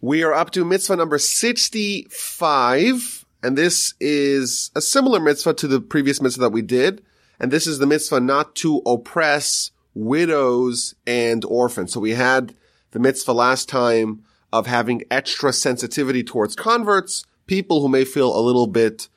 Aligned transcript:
We 0.00 0.22
are 0.22 0.32
up 0.32 0.52
to 0.52 0.64
mitzvah 0.64 0.94
number 0.94 1.18
65, 1.18 3.24
and 3.42 3.58
this 3.58 3.94
is 3.98 4.70
a 4.76 4.80
similar 4.80 5.18
mitzvah 5.18 5.54
to 5.54 5.66
the 5.66 5.80
previous 5.80 6.22
mitzvah 6.22 6.42
that 6.42 6.50
we 6.50 6.62
did. 6.62 7.02
And 7.40 7.50
this 7.50 7.66
is 7.66 7.80
the 7.80 7.86
mitzvah 7.86 8.20
not 8.20 8.54
to 8.56 8.76
oppress 8.86 9.72
widows 9.94 10.94
and 11.04 11.44
orphans. 11.44 11.94
So 11.94 11.98
we 11.98 12.12
had 12.12 12.54
the 12.92 13.00
mitzvah 13.00 13.32
last 13.32 13.68
time 13.68 14.22
of 14.52 14.68
having 14.68 15.02
extra 15.10 15.52
sensitivity 15.52 16.22
towards 16.22 16.54
converts, 16.54 17.26
people 17.48 17.80
who 17.80 17.88
may 17.88 18.04
feel 18.04 18.38
a 18.38 18.40
little 18.40 18.68
bit 18.68 19.08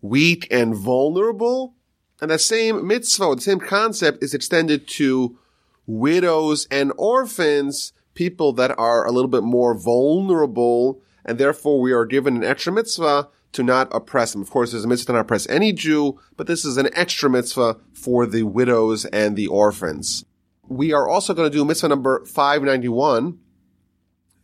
weak 0.00 0.48
and 0.50 0.74
vulnerable. 0.74 1.74
And 2.22 2.30
that 2.30 2.40
same 2.40 2.86
mitzvah, 2.86 3.34
the 3.34 3.42
same 3.42 3.60
concept 3.60 4.24
is 4.24 4.32
extended 4.32 4.88
to 4.88 5.38
widows 5.86 6.66
and 6.70 6.94
orphans, 6.96 7.92
people 8.20 8.52
that 8.52 8.78
are 8.78 9.06
a 9.06 9.10
little 9.10 9.30
bit 9.30 9.42
more 9.42 9.72
vulnerable, 9.72 11.00
and 11.24 11.38
therefore 11.38 11.80
we 11.80 11.90
are 11.90 12.04
given 12.04 12.36
an 12.36 12.44
extra 12.44 12.70
mitzvah 12.70 13.26
to 13.50 13.62
not 13.62 13.88
oppress 13.92 14.32
them. 14.32 14.42
Of 14.42 14.50
course, 14.50 14.72
there's 14.72 14.84
a 14.84 14.88
mitzvah 14.88 15.06
to 15.06 15.12
not 15.14 15.20
oppress 15.20 15.48
any 15.48 15.72
Jew, 15.72 16.20
but 16.36 16.46
this 16.46 16.62
is 16.66 16.76
an 16.76 16.90
extra 16.92 17.30
mitzvah 17.30 17.78
for 17.94 18.26
the 18.26 18.42
widows 18.42 19.06
and 19.06 19.38
the 19.38 19.46
orphans. 19.46 20.26
We 20.68 20.92
are 20.92 21.08
also 21.08 21.32
going 21.32 21.50
to 21.50 21.56
do 21.56 21.64
mitzvah 21.64 21.88
number 21.88 22.26
591, 22.26 23.38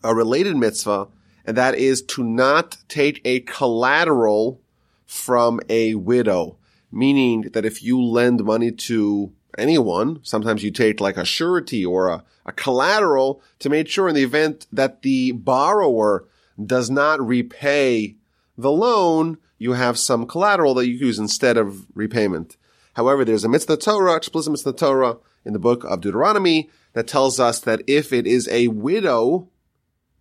a 0.02 0.15
related 0.15 0.57
mitzvah, 0.57 1.09
and 1.45 1.55
that 1.59 1.74
is 1.74 2.01
to 2.01 2.24
not 2.24 2.79
take 2.88 3.21
a 3.27 3.41
collateral 3.41 4.63
from 5.05 5.61
a 5.69 5.97
widow. 5.97 6.57
Meaning 6.91 7.51
that 7.52 7.66
if 7.66 7.83
you 7.83 8.02
lend 8.02 8.43
money 8.43 8.73
to 8.73 9.35
anyone, 9.59 10.20
sometimes 10.23 10.62
you 10.62 10.70
take 10.70 11.01
like 11.01 11.16
a 11.16 11.24
surety 11.24 11.84
or 11.84 12.09
a, 12.09 12.24
a 12.45 12.52
collateral 12.52 13.42
to 13.59 13.69
make 13.69 13.88
sure 13.88 14.09
in 14.09 14.15
the 14.15 14.23
event 14.23 14.66
that 14.73 15.02
the 15.02 15.32
borrower 15.32 16.27
does 16.65 16.91
not 16.91 17.24
repay 17.24 18.16
the 18.56 18.70
loan, 18.70 19.38
you 19.59 19.73
have 19.73 19.98
some 19.98 20.26
collateral 20.26 20.74
that 20.74 20.87
you 20.87 20.95
use 20.95 21.18
instead 21.18 21.57
of 21.57 21.87
repayment. 21.95 22.57
However, 22.95 23.24
there's 23.24 23.45
a 23.45 23.48
mitzvah 23.48 23.76
Torah, 23.76 24.16
explicit 24.16 24.51
mitzvah 24.51 24.73
Torah 24.73 25.18
in 25.45 25.52
the 25.52 25.59
book 25.59 25.85
of 25.85 26.01
Deuteronomy 26.01 26.70
that 26.95 27.07
tells 27.07 27.38
us 27.38 27.60
that 27.60 27.82
if 27.87 28.13
it 28.13 28.26
is 28.26 28.48
a 28.48 28.68
widow 28.68 29.48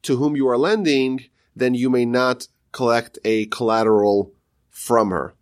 to 0.02 0.18
whom 0.18 0.36
you 0.36 0.48
are 0.48 0.58
lending, 0.58 1.26
then 1.56 1.74
you 1.74 1.90
may 1.90 2.06
not 2.06 2.48
collect 2.72 3.18
a 3.24 3.46
collateral 3.46 4.34
from 4.70 5.10
her. 5.10 5.34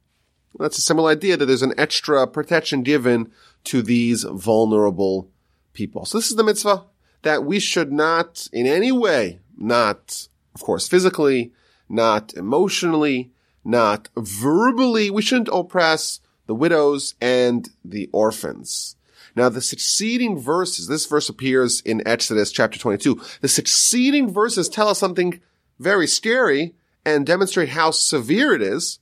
That's 0.60 0.78
a 0.78 0.82
similar 0.82 1.12
idea 1.12 1.38
that 1.38 1.46
there's 1.46 1.62
an 1.62 1.74
extra 1.78 2.28
protection 2.28 2.84
given 2.84 3.32
to 3.66 3.82
these 3.82 4.24
vulnerable 4.24 5.30
people. 5.74 6.06
So 6.06 6.18
this 6.18 6.30
is 6.30 6.36
the 6.36 6.44
mitzvah 6.44 6.84
that 7.24 7.44
we 7.44 7.60
should 7.60 7.92
not 7.92 8.48
in 8.52 8.68
any 8.68 8.92
way, 8.92 9.40
not, 9.58 10.28
of 10.54 10.62
course, 10.62 10.88
physically, 10.88 11.54
not 11.90 12.34
emotionally, 12.34 13.32
not 13.64 14.10
verbally, 14.16 15.10
we 15.10 15.22
shouldn't 15.22 15.50
oppress 15.52 16.20
the 16.48 16.56
widows 16.56 17.16
and 17.22 17.70
the 17.84 18.10
orphans. 18.12 18.96
Now 19.36 19.50
the 19.50 19.62
succeeding 19.62 20.38
verses, 20.38 20.88
this 20.88 21.06
verse 21.06 21.30
appears 21.30 21.82
in 21.82 22.06
Exodus 22.06 22.52
chapter 22.52 22.78
22. 22.78 23.20
The 23.42 23.48
succeeding 23.48 24.32
verses 24.32 24.70
tell 24.70 24.90
us 24.90 25.00
something 25.00 25.42
very 25.80 26.08
scary 26.08 26.76
and 27.06 27.26
demonstrate 27.26 27.70
how 27.70 27.92
severe 27.92 28.54
it 28.54 28.62
is. 28.62 29.00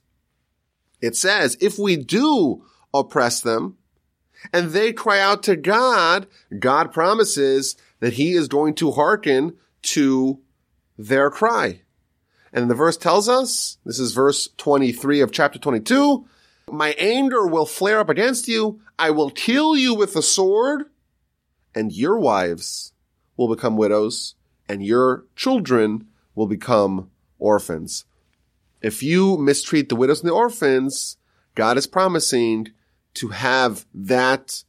It 1.02 1.16
says, 1.16 1.58
if 1.60 1.78
we 1.78 1.96
do 1.96 2.64
oppress 2.94 3.40
them 3.40 3.76
and 4.52 4.70
they 4.70 4.92
cry 4.92 5.20
out 5.20 5.42
to 5.42 5.56
God, 5.56 6.28
God 6.58 6.92
promises 6.92 7.76
that 8.00 8.14
he 8.14 8.32
is 8.32 8.48
going 8.48 8.74
to 8.76 8.92
hearken 8.92 9.56
to 9.82 10.40
their 10.96 11.28
cry. 11.30 11.82
And 12.52 12.70
the 12.70 12.74
verse 12.74 12.96
tells 12.96 13.28
us, 13.28 13.78
this 13.84 13.98
is 13.98 14.12
verse 14.12 14.48
23 14.58 15.20
of 15.20 15.32
chapter 15.32 15.58
22, 15.58 16.26
my 16.70 16.94
anger 16.98 17.46
will 17.46 17.66
flare 17.66 17.98
up 17.98 18.08
against 18.08 18.46
you. 18.46 18.80
I 18.98 19.10
will 19.10 19.30
kill 19.30 19.76
you 19.76 19.94
with 19.94 20.14
the 20.14 20.22
sword 20.22 20.84
and 21.74 21.92
your 21.92 22.18
wives 22.18 22.92
will 23.36 23.48
become 23.48 23.76
widows 23.76 24.36
and 24.68 24.84
your 24.84 25.24
children 25.34 26.06
will 26.34 26.46
become 26.46 27.10
orphans. 27.38 28.04
If 28.82 29.02
you 29.02 29.38
mistreat 29.38 29.88
the 29.88 29.96
widows 29.96 30.20
and 30.20 30.28
the 30.28 30.34
orphans, 30.34 31.16
God 31.54 31.78
is 31.78 31.86
promising 31.86 32.68
to 33.14 33.28
have 33.28 33.86
that 33.94 34.64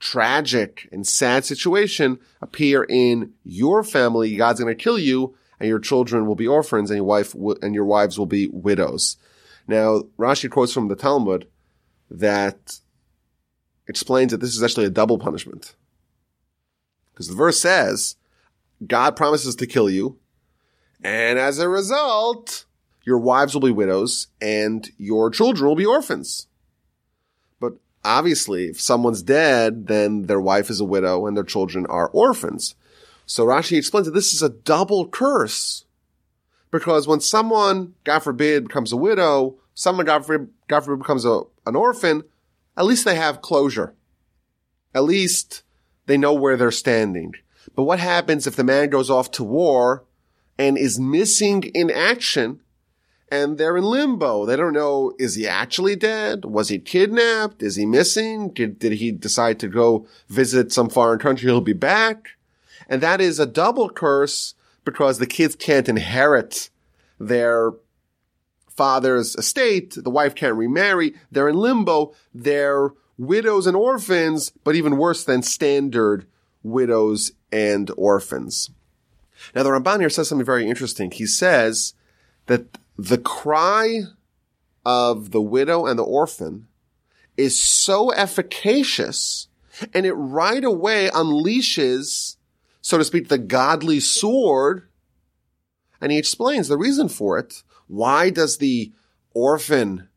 tragic 0.00 0.88
and 0.90 1.06
sad 1.06 1.44
situation 1.44 2.18
appear 2.40 2.82
in 2.82 3.34
your 3.44 3.84
family. 3.84 4.36
God's 4.36 4.60
going 4.60 4.76
to 4.76 4.82
kill 4.82 4.98
you 4.98 5.36
and 5.60 5.68
your 5.68 5.78
children 5.78 6.26
will 6.26 6.34
be 6.34 6.48
orphans 6.48 6.90
and 6.90 6.96
your 6.96 7.06
wife 7.06 7.32
w- 7.32 7.58
and 7.62 7.72
your 7.72 7.84
wives 7.84 8.18
will 8.18 8.26
be 8.26 8.48
widows. 8.48 9.16
Now, 9.68 10.02
Rashi 10.18 10.50
quotes 10.50 10.72
from 10.72 10.88
the 10.88 10.96
Talmud 10.96 11.46
that 12.10 12.80
explains 13.86 14.32
that 14.32 14.38
this 14.38 14.56
is 14.56 14.62
actually 14.62 14.86
a 14.86 14.90
double 14.90 15.18
punishment. 15.18 15.76
Because 17.12 17.28
the 17.28 17.36
verse 17.36 17.60
says, 17.60 18.16
God 18.84 19.14
promises 19.14 19.54
to 19.56 19.66
kill 19.66 19.88
you, 19.88 20.18
and 21.04 21.38
as 21.38 21.58
a 21.60 21.68
result, 21.68 22.64
your 23.04 23.18
wives 23.18 23.54
will 23.54 23.62
be 23.62 23.70
widows 23.70 24.28
and 24.40 24.90
your 24.98 25.30
children 25.30 25.68
will 25.68 25.76
be 25.76 25.86
orphans. 25.86 26.46
But 27.60 27.74
obviously, 28.04 28.66
if 28.68 28.80
someone's 28.80 29.22
dead, 29.22 29.86
then 29.86 30.26
their 30.26 30.40
wife 30.40 30.70
is 30.70 30.80
a 30.80 30.84
widow 30.84 31.26
and 31.26 31.36
their 31.36 31.44
children 31.44 31.86
are 31.86 32.08
orphans. 32.08 32.74
So 33.26 33.46
Rashi 33.46 33.78
explains 33.78 34.06
that 34.06 34.12
this 34.12 34.32
is 34.32 34.42
a 34.42 34.48
double 34.48 35.08
curse. 35.08 35.84
Because 36.70 37.06
when 37.06 37.20
someone, 37.20 37.94
God 38.04 38.20
forbid, 38.20 38.64
becomes 38.64 38.92
a 38.92 38.96
widow, 38.96 39.56
someone, 39.74 40.06
God 40.06 40.24
forbid, 40.24 40.48
God 40.68 40.80
forbid 40.80 41.02
becomes 41.02 41.24
a, 41.24 41.42
an 41.66 41.76
orphan, 41.76 42.24
at 42.76 42.86
least 42.86 43.04
they 43.04 43.16
have 43.16 43.42
closure. 43.42 43.94
At 44.94 45.04
least 45.04 45.62
they 46.06 46.16
know 46.16 46.32
where 46.32 46.56
they're 46.56 46.70
standing. 46.70 47.34
But 47.74 47.84
what 47.84 47.98
happens 47.98 48.46
if 48.46 48.56
the 48.56 48.64
man 48.64 48.90
goes 48.90 49.10
off 49.10 49.30
to 49.32 49.44
war 49.44 50.04
and 50.58 50.78
is 50.78 50.98
missing 50.98 51.62
in 51.74 51.90
action 51.90 52.60
and 53.32 53.56
they're 53.56 53.78
in 53.78 53.84
limbo? 53.84 54.44
They 54.44 54.56
don't 54.56 54.74
know, 54.74 55.14
is 55.18 55.36
he 55.36 55.48
actually 55.48 55.96
dead? 55.96 56.44
Was 56.44 56.68
he 56.68 56.78
kidnapped? 56.78 57.62
Is 57.62 57.76
he 57.76 57.86
missing? 57.86 58.50
Did, 58.50 58.78
did 58.78 58.92
he 58.92 59.10
decide 59.10 59.58
to 59.60 59.68
go 59.68 60.06
visit 60.28 60.70
some 60.70 60.90
foreign 60.90 61.18
country? 61.18 61.48
He'll 61.48 61.62
be 61.62 61.72
back. 61.72 62.36
And 62.90 63.00
that 63.00 63.22
is 63.22 63.40
a 63.40 63.46
double 63.46 63.88
curse 63.88 64.54
because 64.84 65.18
the 65.18 65.26
kids 65.26 65.56
can't 65.56 65.88
inherit 65.88 66.68
their 67.18 67.72
father's 68.68 69.34
estate. 69.36 69.94
The 69.96 70.10
wife 70.10 70.34
can't 70.34 70.54
remarry. 70.54 71.14
They're 71.30 71.48
in 71.48 71.56
limbo. 71.56 72.12
They're 72.34 72.90
widows 73.16 73.66
and 73.66 73.76
orphans, 73.76 74.52
but 74.62 74.74
even 74.74 74.98
worse 74.98 75.24
than 75.24 75.42
standard 75.42 76.26
widows 76.62 77.32
and 77.50 77.90
orphans. 77.96 78.68
Now 79.54 79.62
the 79.62 79.70
Ramban 79.70 80.00
here 80.00 80.10
says 80.10 80.28
something 80.28 80.44
very 80.44 80.68
interesting. 80.68 81.10
He 81.10 81.24
says 81.24 81.94
that 82.44 82.76
the 82.96 83.18
cry 83.18 84.02
of 84.84 85.30
the 85.30 85.40
widow 85.40 85.86
and 85.86 85.98
the 85.98 86.04
orphan 86.04 86.68
is 87.36 87.60
so 87.60 88.12
efficacious 88.12 89.48
and 89.94 90.04
it 90.04 90.12
right 90.12 90.64
away 90.64 91.08
unleashes, 91.10 92.36
so 92.80 92.98
to 92.98 93.04
speak, 93.04 93.28
the 93.28 93.38
godly 93.38 94.00
sword. 94.00 94.88
And 96.00 96.12
he 96.12 96.18
explains 96.18 96.68
the 96.68 96.76
reason 96.76 97.08
for 97.08 97.38
it. 97.38 97.62
Why 97.86 98.30
does 98.30 98.58
the 98.58 98.92
orphan 99.32 100.08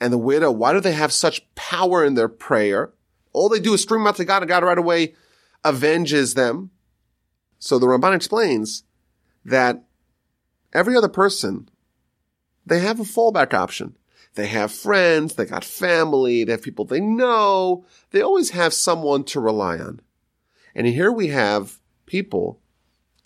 and 0.00 0.12
the 0.12 0.18
widow, 0.18 0.50
why 0.50 0.72
do 0.72 0.80
they 0.80 0.92
have 0.92 1.12
such 1.12 1.52
power 1.54 2.04
in 2.04 2.14
their 2.14 2.28
prayer? 2.28 2.92
All 3.32 3.48
they 3.48 3.60
do 3.60 3.74
is 3.74 3.82
scream 3.82 4.06
out 4.06 4.16
to 4.16 4.24
God 4.24 4.42
and 4.42 4.48
God 4.48 4.64
right 4.64 4.78
away 4.78 5.14
avenges 5.64 6.34
them. 6.34 6.70
So 7.58 7.78
the 7.78 7.86
Ramban 7.86 8.16
explains 8.16 8.84
that 9.44 9.84
every 10.72 10.96
other 10.96 11.08
person, 11.08 11.68
they 12.70 12.78
have 12.78 13.00
a 13.00 13.02
fallback 13.02 13.52
option. 13.52 13.96
They 14.36 14.46
have 14.46 14.70
friends, 14.70 15.34
they 15.34 15.44
got 15.44 15.64
family, 15.64 16.44
they 16.44 16.52
have 16.52 16.62
people 16.62 16.84
they 16.84 17.00
know. 17.00 17.84
They 18.12 18.22
always 18.22 18.50
have 18.50 18.72
someone 18.72 19.24
to 19.24 19.40
rely 19.40 19.78
on. 19.78 20.00
And 20.72 20.86
here 20.86 21.10
we 21.10 21.28
have 21.28 21.80
people 22.06 22.60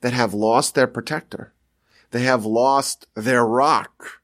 that 0.00 0.14
have 0.14 0.32
lost 0.32 0.74
their 0.74 0.86
protector. 0.86 1.52
They 2.10 2.22
have 2.22 2.46
lost 2.46 3.06
their 3.14 3.44
rock. 3.44 4.22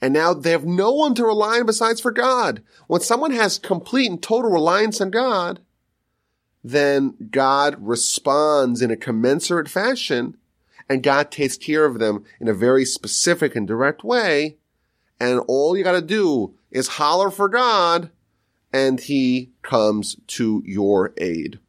And 0.00 0.14
now 0.14 0.32
they 0.32 0.52
have 0.52 0.64
no 0.64 0.92
one 0.92 1.16
to 1.16 1.26
rely 1.26 1.58
on 1.58 1.66
besides 1.66 2.00
for 2.00 2.12
God. 2.12 2.62
When 2.86 3.00
someone 3.00 3.32
has 3.32 3.58
complete 3.58 4.08
and 4.08 4.22
total 4.22 4.52
reliance 4.52 5.00
on 5.00 5.10
God, 5.10 5.58
then 6.62 7.16
God 7.32 7.74
responds 7.80 8.80
in 8.80 8.92
a 8.92 8.96
commensurate 8.96 9.68
fashion 9.68 10.36
and 10.90 11.04
God 11.04 11.30
takes 11.30 11.56
care 11.56 11.84
of 11.84 12.00
them 12.00 12.24
in 12.40 12.48
a 12.48 12.52
very 12.52 12.84
specific 12.84 13.54
and 13.54 13.66
direct 13.66 14.02
way. 14.02 14.56
And 15.20 15.40
all 15.46 15.76
you 15.76 15.84
gotta 15.84 16.02
do 16.02 16.56
is 16.72 16.88
holler 16.88 17.30
for 17.30 17.48
God 17.48 18.10
and 18.72 18.98
he 18.98 19.52
comes 19.62 20.16
to 20.26 20.64
your 20.66 21.12
aid. 21.16 21.60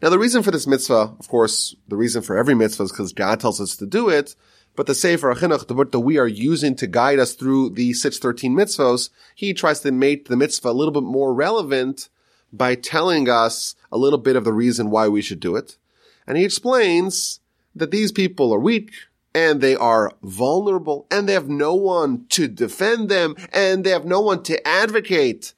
Now 0.00 0.08
the 0.08 0.20
reason 0.20 0.44
for 0.44 0.52
this 0.52 0.68
mitzvah, 0.68 1.16
of 1.18 1.26
course, 1.26 1.74
the 1.88 1.96
reason 1.96 2.22
for 2.22 2.36
every 2.36 2.54
mitzvah 2.54 2.84
is 2.84 2.92
because 2.92 3.12
God 3.12 3.40
tells 3.40 3.60
us 3.60 3.76
to 3.78 3.86
do 3.86 4.08
it, 4.08 4.36
but 4.76 4.86
the 4.86 4.94
Sefer 4.94 5.34
HaChinuch, 5.34 5.66
the 5.66 5.74
book 5.74 5.90
that 5.90 6.00
we 6.00 6.16
are 6.16 6.28
using 6.28 6.76
to 6.76 6.86
guide 6.86 7.18
us 7.18 7.34
through 7.34 7.70
the 7.70 7.92
613 7.92 8.56
mitzvahs, 8.56 9.10
he 9.34 9.52
tries 9.52 9.80
to 9.80 9.90
make 9.90 10.28
the 10.28 10.36
mitzvah 10.36 10.70
a 10.70 10.72
little 10.72 10.92
bit 10.92 11.02
more 11.02 11.34
relevant 11.34 12.08
by 12.52 12.76
telling 12.76 13.28
us 13.28 13.74
a 13.90 13.98
little 13.98 14.18
bit 14.18 14.36
of 14.36 14.44
the 14.44 14.52
reason 14.52 14.90
why 14.90 15.08
we 15.08 15.22
should 15.22 15.40
do 15.40 15.56
it. 15.56 15.76
And 16.24 16.38
he 16.38 16.44
explains 16.44 17.40
that 17.74 17.90
these 17.90 18.12
people 18.12 18.52
are 18.52 18.58
weak, 18.58 18.92
and 19.34 19.60
they 19.60 19.74
are 19.74 20.12
vulnerable, 20.22 21.06
and 21.10 21.28
they 21.28 21.32
have 21.32 21.48
no 21.48 21.74
one 21.74 22.26
to 22.28 22.48
defend 22.48 23.08
them, 23.08 23.34
and 23.52 23.84
they 23.84 23.90
have 23.90 24.04
no 24.04 24.20
one 24.20 24.42
to 24.42 24.66
advocate 24.66 25.54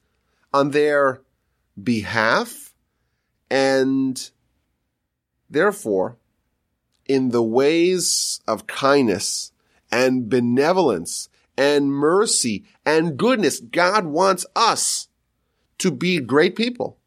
on 0.53 0.71
their 0.71 1.21
behalf, 1.81 2.73
and 3.49 4.31
therefore, 5.49 6.17
in 7.05 7.29
the 7.29 7.43
ways 7.43 8.39
of 8.47 8.67
kindness 8.67 9.51
and 9.91 10.29
benevolence 10.29 11.29
and 11.57 11.91
mercy 11.91 12.65
and 12.85 13.17
goodness, 13.17 13.59
God 13.59 14.05
wants 14.05 14.45
us 14.55 15.07
to 15.77 15.91
be 15.91 16.19
great 16.19 16.55
people 16.55 16.97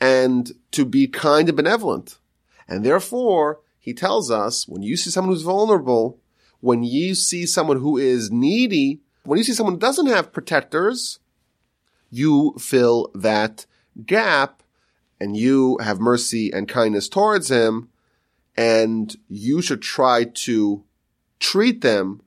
and 0.00 0.52
to 0.72 0.84
be 0.84 1.06
kind 1.06 1.48
and 1.48 1.56
benevolent. 1.56 2.18
And 2.66 2.84
therefore, 2.84 3.60
he 3.84 3.92
tells 3.92 4.30
us 4.30 4.66
when 4.66 4.82
you 4.82 4.96
see 4.96 5.10
someone 5.10 5.34
who's 5.34 5.42
vulnerable, 5.42 6.18
when 6.60 6.82
you 6.82 7.14
see 7.14 7.44
someone 7.44 7.80
who 7.80 7.98
is 7.98 8.30
needy, 8.30 9.02
when 9.24 9.36
you 9.36 9.44
see 9.44 9.52
someone 9.52 9.74
who 9.74 9.78
doesn't 9.78 10.06
have 10.06 10.32
protectors, 10.32 11.18
you 12.10 12.54
fill 12.58 13.10
that 13.14 13.66
gap 14.06 14.62
and 15.20 15.36
you 15.36 15.76
have 15.82 16.00
mercy 16.00 16.50
and 16.50 16.66
kindness 16.66 17.10
towards 17.10 17.50
him 17.50 17.90
and 18.56 19.16
you 19.28 19.60
should 19.60 19.82
try 19.82 20.24
to 20.24 20.82
treat 21.38 21.82
them 21.82 22.22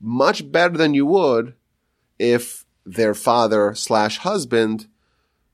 much 0.00 0.50
better 0.50 0.78
than 0.78 0.94
you 0.94 1.04
would 1.04 1.52
if 2.18 2.64
their 2.86 3.12
father 3.12 3.74
slash 3.74 4.16
husband 4.16 4.86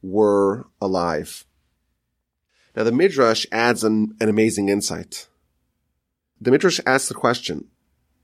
were 0.01 0.69
alive. 0.81 1.45
Now 2.75 2.83
the 2.85 2.93
Midrash 2.93 3.47
adds 3.53 3.85
an, 3.85 4.17
an 4.21 4.29
amazing 4.29 4.69
insight. 4.69 5.29
The 6.41 6.51
Midrash 6.51 6.81
asks 6.85 7.09
the 7.09 7.15
question, 7.15 7.67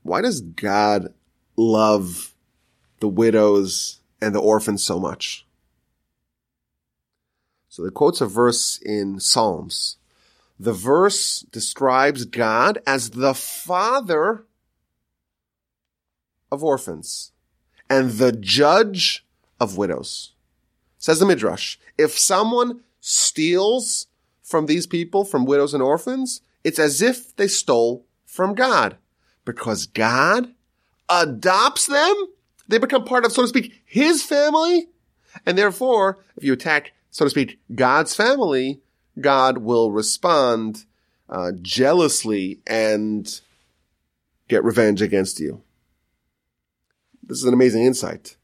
why 0.02 0.23
does 0.23 0.41
God 0.41 1.14
love 1.56 2.35
the 3.00 3.08
widows 3.08 4.00
and 4.20 4.35
the 4.35 4.41
orphans 4.41 4.82
so 4.85 4.99
much? 4.99 5.47
So 7.69 7.85
it 7.85 7.94
quotes 7.94 8.20
a 8.20 8.26
verse 8.26 8.79
in 8.79 9.20
Psalms. 9.20 9.97
The 10.58 10.73
verse 10.73 11.41
describes 11.52 12.25
God 12.25 12.82
as 12.87 13.11
the 13.11 13.32
father 13.32 14.44
of 16.50 16.64
orphans 16.64 17.32
and 17.88 18.11
the 18.12 18.32
judge 18.32 19.25
of 19.58 19.79
widows. 19.79 20.32
Says 20.99 21.20
the 21.20 21.26
Midrash, 21.26 21.76
if 21.97 22.19
someone 22.19 22.81
steals 23.00 24.06
from 24.50 24.67
these 24.67 24.87
people, 24.87 25.25
from 25.25 25.44
widows 25.44 25.73
and 25.73 25.82
orphans, 25.82 26.43
it's 26.64 26.81
as 26.81 27.00
if 27.00 27.35
they 27.37 27.47
stole 27.47 28.05
from 28.26 28.55
God 28.55 28.97
because 29.44 29.87
God 29.87 30.52
adopts 31.08 31.87
them. 31.87 32.14
They 32.67 32.79
become 32.79 33.05
part 33.05 33.25
of, 33.25 33.32
so 33.32 33.43
to 33.43 33.49
speak, 33.49 33.81
his 33.87 34.23
family. 34.25 34.88
And 35.47 35.56
therefore, 35.56 36.19
if 36.37 36.43
you 36.43 36.52
attack, 36.52 36.93
so 37.11 37.25
to 37.25 37.31
speak, 37.31 37.61
God's 37.75 38.14
family, 38.14 38.81
God 39.20 39.58
will 39.58 39.93
respond 39.93 40.85
uh, 41.29 41.52
jealously 41.62 42.61
and 42.67 43.41
get 44.49 44.64
revenge 44.64 45.00
against 45.00 45.38
you. 45.38 45.62
This 47.23 47.38
is 47.38 47.44
an 47.44 47.55
amazing 47.55 47.85
insight 47.85 48.37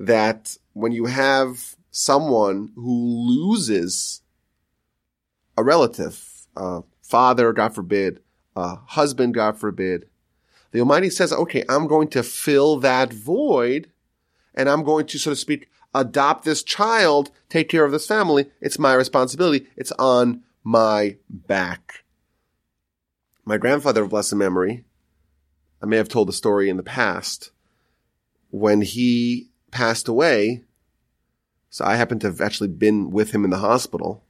that 0.00 0.56
when 0.72 0.90
you 0.90 1.06
have 1.06 1.76
someone 1.92 2.72
who 2.74 2.90
loses 3.28 4.21
a 5.56 5.62
relative, 5.62 6.46
a 6.56 6.82
father, 7.02 7.52
God 7.52 7.74
forbid, 7.74 8.20
a 8.56 8.76
husband, 8.76 9.34
God 9.34 9.58
forbid, 9.58 10.08
the 10.70 10.80
Almighty 10.80 11.10
says, 11.10 11.32
okay, 11.32 11.64
I'm 11.68 11.86
going 11.86 12.08
to 12.08 12.22
fill 12.22 12.78
that 12.78 13.12
void 13.12 13.90
and 14.54 14.68
I'm 14.68 14.82
going 14.82 15.06
to, 15.06 15.18
so 15.18 15.30
to 15.30 15.36
speak, 15.36 15.68
adopt 15.94 16.44
this 16.44 16.62
child, 16.62 17.30
take 17.48 17.68
care 17.68 17.84
of 17.84 17.92
this 17.92 18.06
family. 18.06 18.50
It's 18.60 18.78
my 18.78 18.94
responsibility. 18.94 19.66
It's 19.76 19.92
on 19.92 20.42
my 20.64 21.16
back. 21.28 22.04
My 23.44 23.58
grandfather 23.58 24.04
of 24.04 24.10
blessed 24.10 24.34
memory, 24.34 24.84
I 25.82 25.86
may 25.86 25.96
have 25.96 26.08
told 26.08 26.28
the 26.28 26.32
story 26.32 26.70
in 26.70 26.76
the 26.76 26.82
past, 26.82 27.50
when 28.50 28.82
he 28.82 29.50
passed 29.70 30.08
away, 30.08 30.62
so 31.68 31.84
I 31.84 31.96
happened 31.96 32.20
to 32.20 32.28
have 32.28 32.40
actually 32.40 32.68
been 32.68 33.10
with 33.10 33.32
him 33.32 33.44
in 33.44 33.50
the 33.50 33.58
hospital, 33.58 34.22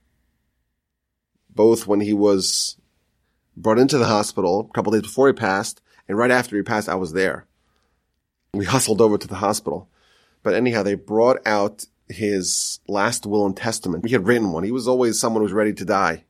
both 1.54 1.86
when 1.86 2.00
he 2.00 2.12
was 2.12 2.76
brought 3.56 3.78
into 3.78 3.98
the 3.98 4.06
hospital 4.06 4.68
a 4.70 4.74
couple 4.74 4.92
days 4.92 5.02
before 5.02 5.26
he 5.26 5.32
passed, 5.32 5.80
and 6.08 6.18
right 6.18 6.30
after 6.30 6.56
he 6.56 6.62
passed, 6.62 6.88
I 6.88 6.94
was 6.94 7.12
there. 7.12 7.46
We 8.54 8.64
hustled 8.64 9.00
over 9.00 9.18
to 9.18 9.28
the 9.28 9.36
hospital. 9.36 9.88
But 10.42 10.54
anyhow, 10.54 10.82
they 10.82 10.94
brought 10.94 11.38
out 11.46 11.86
his 12.08 12.80
last 12.88 13.26
will 13.26 13.46
and 13.46 13.56
testament. 13.56 14.04
He 14.04 14.12
had 14.12 14.26
written 14.26 14.52
one. 14.52 14.64
He 14.64 14.72
was 14.72 14.88
always 14.88 15.18
someone 15.18 15.40
who 15.40 15.44
was 15.44 15.52
ready 15.52 15.72
to 15.74 15.84
die, 15.84 16.24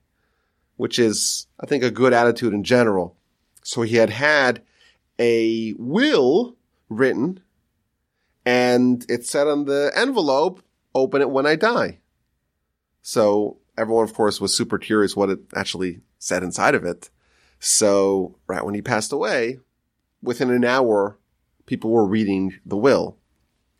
which 0.76 0.98
is, 0.98 1.46
I 1.58 1.66
think, 1.66 1.82
a 1.82 1.90
good 1.90 2.12
attitude 2.12 2.52
in 2.52 2.62
general. 2.62 3.16
So 3.64 3.82
he 3.82 3.96
had 3.96 4.10
had 4.10 4.62
a 5.18 5.74
will 5.78 6.56
written 6.88 7.40
and 8.44 9.04
it 9.08 9.26
said 9.26 9.46
on 9.46 9.64
the 9.64 9.92
envelope, 9.94 10.62
open 10.94 11.22
it 11.22 11.30
when 11.30 11.46
I 11.46 11.56
die. 11.56 11.98
So 13.02 13.58
everyone, 13.76 14.04
of 14.04 14.14
course, 14.14 14.40
was 14.40 14.54
super 14.54 14.78
curious 14.78 15.16
what 15.16 15.30
it 15.30 15.40
actually 15.54 16.00
said 16.18 16.42
inside 16.42 16.74
of 16.74 16.84
it. 16.84 17.10
So 17.58 18.36
right 18.46 18.64
when 18.64 18.74
he 18.74 18.82
passed 18.82 19.12
away, 19.12 19.60
within 20.22 20.50
an 20.50 20.64
hour, 20.64 21.18
people 21.66 21.90
were 21.90 22.06
reading 22.06 22.58
the 22.64 22.76
will. 22.76 23.16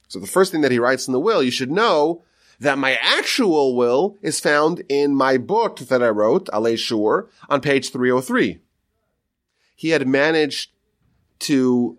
So 0.09 0.19
the 0.19 0.27
first 0.27 0.53
thing 0.53 0.61
that 0.61 0.73
he 0.73 0.79
writes 0.79 1.07
in 1.07 1.13
the 1.13 1.21
will, 1.21 1.43
you 1.43 1.51
should 1.51 1.71
know 1.71 2.23
that 2.61 2.79
my 2.79 2.99
actual 3.01 3.75
will 3.75 4.19
is 4.23 4.41
found 4.41 4.83
in 4.89 5.15
my 5.15 5.37
book 5.37 5.79
that 5.79 6.03
I 6.03 6.09
wrote, 6.09 6.47
Alei 6.53 6.79
Shur, 6.79 7.29
on 7.49 7.61
page 7.61 7.91
303. 7.91 8.61
He 9.75 9.89
had 9.89 10.07
managed 10.07 10.71
to 11.41 11.99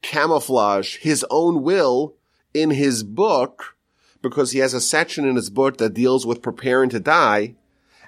camouflage 0.00 0.96
his 0.96 1.24
own 1.28 1.62
will 1.62 2.14
in 2.54 2.70
his 2.70 3.02
book 3.02 3.76
because 4.22 4.52
he 4.52 4.58
has 4.58 4.74
a 4.74 4.80
section 4.80 5.26
in 5.26 5.36
his 5.36 5.50
book 5.50 5.78
that 5.78 5.94
deals 5.94 6.26
with 6.26 6.42
preparing 6.42 6.90
to 6.90 7.00
die. 7.00 7.54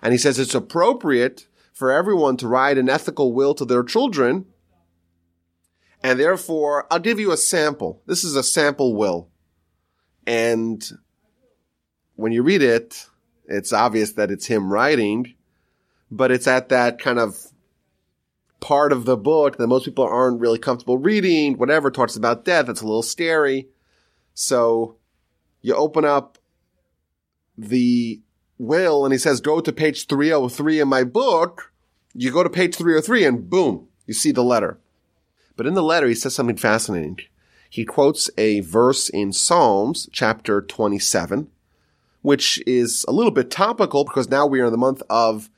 And 0.02 0.12
he 0.12 0.18
says 0.18 0.38
it's 0.38 0.54
appropriate 0.54 1.46
for 1.72 1.90
everyone 1.90 2.36
to 2.38 2.48
write 2.48 2.78
an 2.78 2.88
ethical 2.88 3.32
will 3.32 3.54
to 3.54 3.64
their 3.64 3.82
children 3.82 4.46
and 6.02 6.18
therefore, 6.18 6.86
I'll 6.90 6.98
give 6.98 7.20
you 7.20 7.32
a 7.32 7.36
sample. 7.36 8.02
This 8.06 8.24
is 8.24 8.34
a 8.34 8.42
sample 8.42 8.96
will. 8.96 9.28
And 10.26 10.84
when 12.16 12.32
you 12.32 12.42
read 12.42 12.62
it, 12.62 13.06
it's 13.46 13.72
obvious 13.72 14.12
that 14.12 14.30
it's 14.30 14.46
him 14.46 14.72
writing, 14.72 15.34
but 16.10 16.30
it's 16.30 16.46
at 16.46 16.70
that 16.70 16.98
kind 16.98 17.18
of 17.18 17.36
part 18.60 18.92
of 18.92 19.04
the 19.04 19.16
book 19.16 19.56
that 19.56 19.66
most 19.66 19.84
people 19.84 20.04
aren't 20.04 20.40
really 20.40 20.58
comfortable 20.58 20.98
reading, 20.98 21.58
whatever, 21.58 21.90
talks 21.90 22.16
about 22.16 22.44
death. 22.44 22.68
It's 22.68 22.80
a 22.80 22.86
little 22.86 23.02
scary. 23.02 23.68
So 24.34 24.96
you 25.62 25.74
open 25.74 26.04
up 26.04 26.38
the 27.56 28.20
will 28.58 29.04
and 29.04 29.12
he 29.12 29.18
says, 29.18 29.40
go 29.40 29.60
to 29.60 29.72
page 29.72 30.06
303 30.06 30.80
in 30.80 30.88
my 30.88 31.04
book. 31.04 31.72
You 32.14 32.30
go 32.30 32.42
to 32.42 32.50
page 32.50 32.76
303 32.76 33.24
and 33.24 33.48
boom, 33.48 33.88
you 34.06 34.14
see 34.14 34.32
the 34.32 34.44
letter. 34.44 34.78
But 35.56 35.66
in 35.66 35.74
the 35.74 35.82
letter, 35.82 36.06
he 36.06 36.14
says 36.14 36.34
something 36.34 36.56
fascinating. 36.56 37.18
He 37.70 37.84
quotes 37.84 38.28
a 38.36 38.60
verse 38.60 39.08
in 39.08 39.32
Psalms 39.32 40.08
chapter 40.12 40.60
27, 40.60 41.48
which 42.20 42.62
is 42.66 43.04
a 43.08 43.12
little 43.12 43.30
bit 43.30 43.50
topical 43.50 44.04
because 44.04 44.28
now 44.28 44.46
we 44.46 44.60
are 44.60 44.66
in 44.66 44.72
the 44.72 44.78
month 44.78 45.02
of 45.08 45.48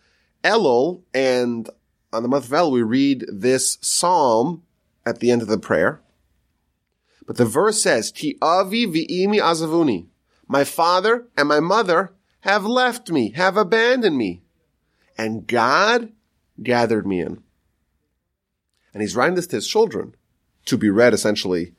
Elul, 0.44 1.02
and 1.12 1.68
on 2.12 2.22
the 2.22 2.28
month 2.28 2.44
of 2.44 2.50
Elul, 2.52 2.70
we 2.70 2.82
read 2.82 3.24
this 3.32 3.78
psalm 3.80 4.62
at 5.04 5.18
the 5.18 5.30
end 5.30 5.42
of 5.42 5.48
the 5.48 5.58
prayer. 5.58 6.00
But 7.26 7.36
the 7.36 7.44
verse 7.44 7.82
says, 7.82 8.12
Ki 8.12 8.36
avi 8.42 8.86
vi'imi 8.86 9.40
azavuni. 9.40 10.06
My 10.46 10.64
father 10.64 11.26
and 11.36 11.48
my 11.48 11.60
mother 11.60 12.12
have 12.40 12.64
left 12.64 13.10
me, 13.10 13.30
have 13.32 13.56
abandoned 13.56 14.16
me. 14.16 14.42
And 15.16 15.46
God 15.46 16.12
gathered 16.62 17.06
me 17.06 17.20
in. 17.20 17.42
And 18.92 19.02
he's 19.02 19.16
writing 19.16 19.34
this 19.34 19.46
to 19.48 19.56
his 19.56 19.66
children 19.66 20.14
to 20.66 20.76
be 20.76 20.90
read 20.90 21.14
essentially 21.14 21.72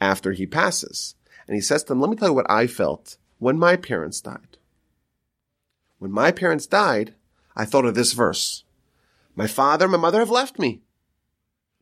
after 0.00 0.32
he 0.32 0.46
passes. 0.46 1.14
And 1.46 1.54
he 1.54 1.60
says 1.60 1.82
to 1.84 1.88
them, 1.88 2.00
let 2.00 2.10
me 2.10 2.16
tell 2.16 2.28
you 2.28 2.34
what 2.34 2.50
I 2.50 2.66
felt 2.66 3.16
when 3.38 3.58
my 3.58 3.76
parents 3.76 4.20
died. 4.20 4.58
When 5.98 6.12
my 6.12 6.30
parents 6.30 6.66
died, 6.66 7.14
I 7.56 7.64
thought 7.64 7.84
of 7.84 7.94
this 7.94 8.12
verse. 8.12 8.64
My 9.34 9.46
father 9.46 9.86
and 9.86 9.92
my 9.92 9.98
mother 9.98 10.18
have 10.18 10.30
left 10.30 10.58
me, 10.58 10.82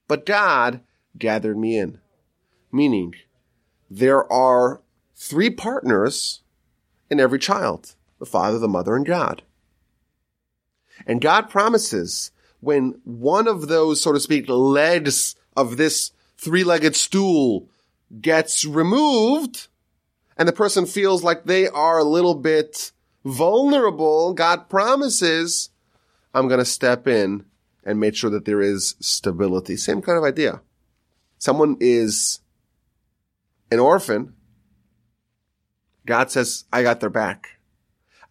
but 0.06 0.26
God 0.26 0.80
gathered 1.18 1.58
me 1.58 1.78
in. 1.78 1.99
Meaning, 2.72 3.14
there 3.90 4.30
are 4.32 4.80
three 5.14 5.50
partners 5.50 6.42
in 7.10 7.20
every 7.20 7.38
child. 7.38 7.94
The 8.18 8.26
father, 8.26 8.58
the 8.58 8.68
mother, 8.68 8.94
and 8.96 9.06
God. 9.06 9.42
And 11.06 11.20
God 11.20 11.48
promises 11.48 12.30
when 12.60 13.00
one 13.04 13.48
of 13.48 13.68
those, 13.68 14.00
so 14.00 14.12
to 14.12 14.20
speak, 14.20 14.48
legs 14.48 15.34
of 15.56 15.76
this 15.76 16.12
three-legged 16.36 16.94
stool 16.94 17.68
gets 18.20 18.64
removed 18.64 19.68
and 20.36 20.48
the 20.48 20.52
person 20.52 20.86
feels 20.86 21.22
like 21.22 21.44
they 21.44 21.68
are 21.68 21.98
a 21.98 22.04
little 22.04 22.34
bit 22.34 22.92
vulnerable, 23.24 24.32
God 24.32 24.68
promises, 24.68 25.70
I'm 26.32 26.48
going 26.48 26.60
to 26.60 26.64
step 26.64 27.06
in 27.06 27.44
and 27.84 28.00
make 28.00 28.14
sure 28.14 28.30
that 28.30 28.44
there 28.44 28.60
is 28.60 28.94
stability. 29.00 29.76
Same 29.76 30.00
kind 30.00 30.16
of 30.16 30.24
idea. 30.24 30.60
Someone 31.38 31.76
is 31.80 32.40
an 33.70 33.78
orphan. 33.78 34.34
God 36.06 36.30
says, 36.30 36.64
I 36.72 36.82
got 36.82 37.00
their 37.00 37.10
back. 37.10 37.58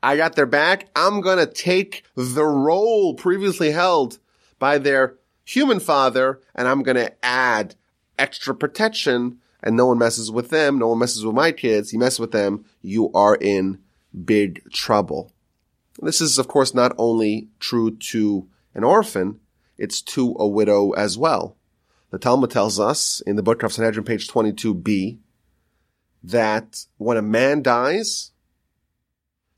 I 0.02 0.18
got 0.18 0.36
their 0.36 0.46
back. 0.46 0.88
I'm 0.96 1.22
going 1.22 1.40
to 1.40 1.52
take 1.52 2.04
the 2.16 2.46
role 2.46 3.14
previously 3.14 3.72
held 3.72 4.20
by 4.58 4.78
their 4.78 5.16
human 5.46 5.80
father 5.80 6.42
and 6.56 6.68
I'm 6.68 6.84
going 6.84 6.98
to 6.98 7.14
add 7.26 7.76
extra 8.18 8.54
protection 8.56 9.40
and 9.62 9.76
no 9.76 9.88
one 9.88 9.98
messes 9.98 10.32
with 10.32 10.50
them. 10.50 10.80
No 10.80 10.90
one 10.90 11.00
messes 11.00 11.26
with 11.26 11.36
my 11.36 11.52
kids. 11.52 11.92
You 11.92 12.00
mess 12.00 12.20
with 12.20 12.32
them. 12.32 12.66
You 12.82 13.12
are 13.14 13.36
in 13.36 13.80
big 14.26 14.72
trouble. 14.72 15.34
This 16.02 16.22
is, 16.22 16.38
of 16.38 16.48
course, 16.48 16.74
not 16.74 16.94
only 16.98 17.50
true 17.60 17.96
to 17.98 18.48
an 18.74 18.84
orphan, 18.84 19.40
it's 19.78 20.02
to 20.02 20.36
a 20.40 20.48
widow 20.48 20.92
as 20.92 21.18
well. 21.18 21.58
The 22.12 22.20
Talmud 22.20 22.52
tells 22.52 22.80
us 22.80 23.22
in 23.22 23.36
the 23.36 23.44
book 23.44 23.64
of 23.64 23.74
Sanhedrin, 23.74 24.06
page 24.06 24.28
22b, 24.28 25.18
that 26.24 26.86
when 26.98 27.18
a 27.18 27.22
man 27.22 27.62
dies, 27.62 28.32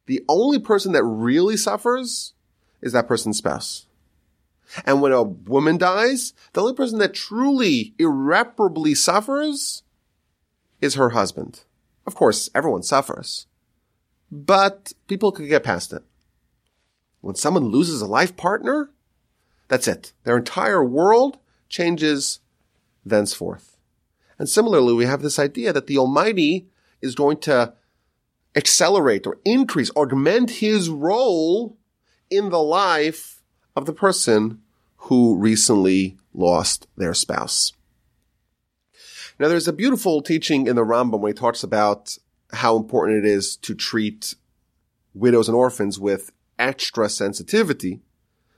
the 0.06 0.24
only 0.28 0.60
person 0.60 0.92
that 0.94 1.04
really 1.04 1.58
suffers 1.58 2.34
is 2.82 2.94
that 2.94 3.08
person's 3.08 3.38
spouse. 3.38 3.88
And 4.86 5.02
when 5.02 5.12
a 5.12 5.24
woman 5.24 5.78
dies, 5.78 6.34
the 6.54 6.62
only 6.62 6.74
person 6.74 7.00
that 7.00 7.14
truly 7.14 7.94
irreparably 8.00 8.96
suffers 8.96 9.84
is 10.80 10.96
her 10.96 11.10
husband. 11.10 11.64
Of 12.06 12.16
course, 12.16 12.50
everyone 12.56 12.84
suffers, 12.84 13.48
but 14.32 14.94
people 15.08 15.32
could 15.32 15.50
get 15.50 15.64
past 15.64 15.94
it. 15.94 16.04
When 17.20 17.36
someone 17.36 17.66
loses 17.66 18.02
a 18.02 18.08
life 18.08 18.36
partner, 18.36 18.90
that's 19.68 19.88
it. 19.88 20.14
Their 20.24 20.38
entire 20.38 20.84
world 20.84 21.38
changes 21.70 22.40
thenceforth. 23.06 23.71
And 24.42 24.50
similarly, 24.50 24.96
we 24.96 25.06
have 25.06 25.22
this 25.22 25.38
idea 25.38 25.72
that 25.72 25.86
the 25.86 26.00
Almighty 26.00 26.68
is 27.00 27.14
going 27.14 27.38
to 27.42 27.76
accelerate 28.56 29.28
or 29.28 29.38
increase, 29.46 29.92
augment 29.92 30.50
his 30.50 30.90
role 30.90 31.78
in 32.32 32.50
the 32.50 32.58
life 32.58 33.44
of 33.76 33.86
the 33.86 33.94
person 33.94 34.64
who 34.96 35.38
recently 35.38 36.18
lost 36.34 36.88
their 36.98 37.14
spouse. 37.14 37.74
Now, 39.38 39.48
there's 39.48 39.68
a 39.68 39.74
beautiful 39.74 40.24
teaching 40.24 40.66
in 40.66 40.76
the 40.76 40.82
Rambam 40.82 41.20
where 41.20 41.30
he 41.30 41.36
talks 41.36 41.62
about 41.62 42.18
how 42.52 42.78
important 42.78 43.24
it 43.24 43.30
is 43.30 43.56
to 43.58 43.76
treat 43.76 44.34
widows 45.14 45.50
and 45.50 45.56
orphans 45.56 46.00
with 46.00 46.32
extra 46.58 47.10
sensitivity. 47.10 48.02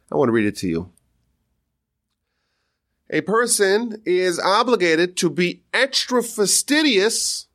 I 0.09 0.15
want 0.15 0.29
to 0.29 0.33
read 0.33 0.47
it 0.47 0.55
to 0.59 0.67
you. 0.69 0.92
A 3.13 3.21
person 3.21 4.01
is 4.07 4.39
obligated 4.39 5.15
to 5.17 5.29
be 5.29 5.61
extra 5.71 6.23
fastidious 6.23 7.45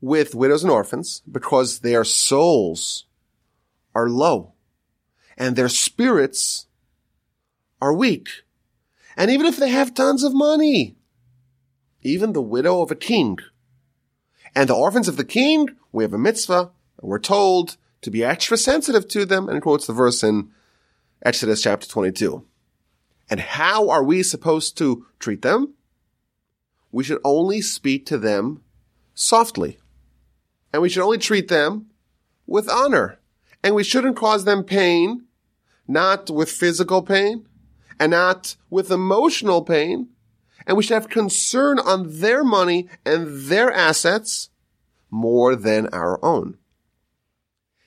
with 0.00 0.36
widows 0.36 0.62
and 0.62 0.70
orphans 0.70 1.22
because 1.28 1.80
their 1.80 2.04
souls 2.04 3.06
are 3.96 4.08
low 4.08 4.52
and 5.36 5.56
their 5.56 5.68
spirits 5.68 6.66
are 7.82 7.92
weak. 7.92 8.28
And 9.16 9.28
even 9.28 9.46
if 9.46 9.56
they 9.56 9.70
have 9.70 9.92
tons 9.92 10.22
of 10.22 10.32
money, 10.32 10.94
even 12.02 12.32
the 12.32 12.40
widow 12.40 12.80
of 12.80 12.92
a 12.92 12.94
king 12.94 13.38
and 14.54 14.68
the 14.68 14.76
orphans 14.76 15.08
of 15.08 15.16
the 15.16 15.24
king, 15.24 15.68
we 15.90 16.04
have 16.04 16.14
a 16.14 16.18
mitzvah 16.18 16.70
and 17.00 17.10
we're 17.10 17.18
told 17.18 17.76
to 18.02 18.10
be 18.12 18.22
extra 18.22 18.56
sensitive 18.56 19.08
to 19.08 19.26
them 19.26 19.48
and 19.48 19.62
quotes 19.62 19.88
the 19.88 19.92
verse 19.92 20.22
in 20.22 20.52
Exodus 21.24 21.60
chapter 21.60 21.88
22. 21.88 22.44
And 23.28 23.40
how 23.40 23.88
are 23.90 24.04
we 24.04 24.22
supposed 24.22 24.78
to 24.78 25.06
treat 25.18 25.42
them? 25.42 25.74
We 26.92 27.04
should 27.04 27.20
only 27.24 27.60
speak 27.60 28.06
to 28.06 28.18
them 28.18 28.62
softly. 29.14 29.78
And 30.72 30.82
we 30.82 30.88
should 30.88 31.02
only 31.02 31.18
treat 31.18 31.48
them 31.48 31.86
with 32.46 32.68
honor. 32.68 33.18
And 33.62 33.74
we 33.74 33.82
shouldn't 33.82 34.16
cause 34.16 34.44
them 34.44 34.62
pain, 34.62 35.24
not 35.88 36.30
with 36.30 36.50
physical 36.50 37.02
pain 37.02 37.46
and 37.98 38.10
not 38.10 38.56
with 38.70 38.90
emotional 38.90 39.62
pain. 39.62 40.08
And 40.66 40.76
we 40.76 40.82
should 40.82 40.94
have 40.94 41.08
concern 41.08 41.78
on 41.78 42.20
their 42.20 42.44
money 42.44 42.88
and 43.04 43.46
their 43.46 43.72
assets 43.72 44.50
more 45.10 45.54
than 45.56 45.88
our 45.92 46.22
own. 46.24 46.58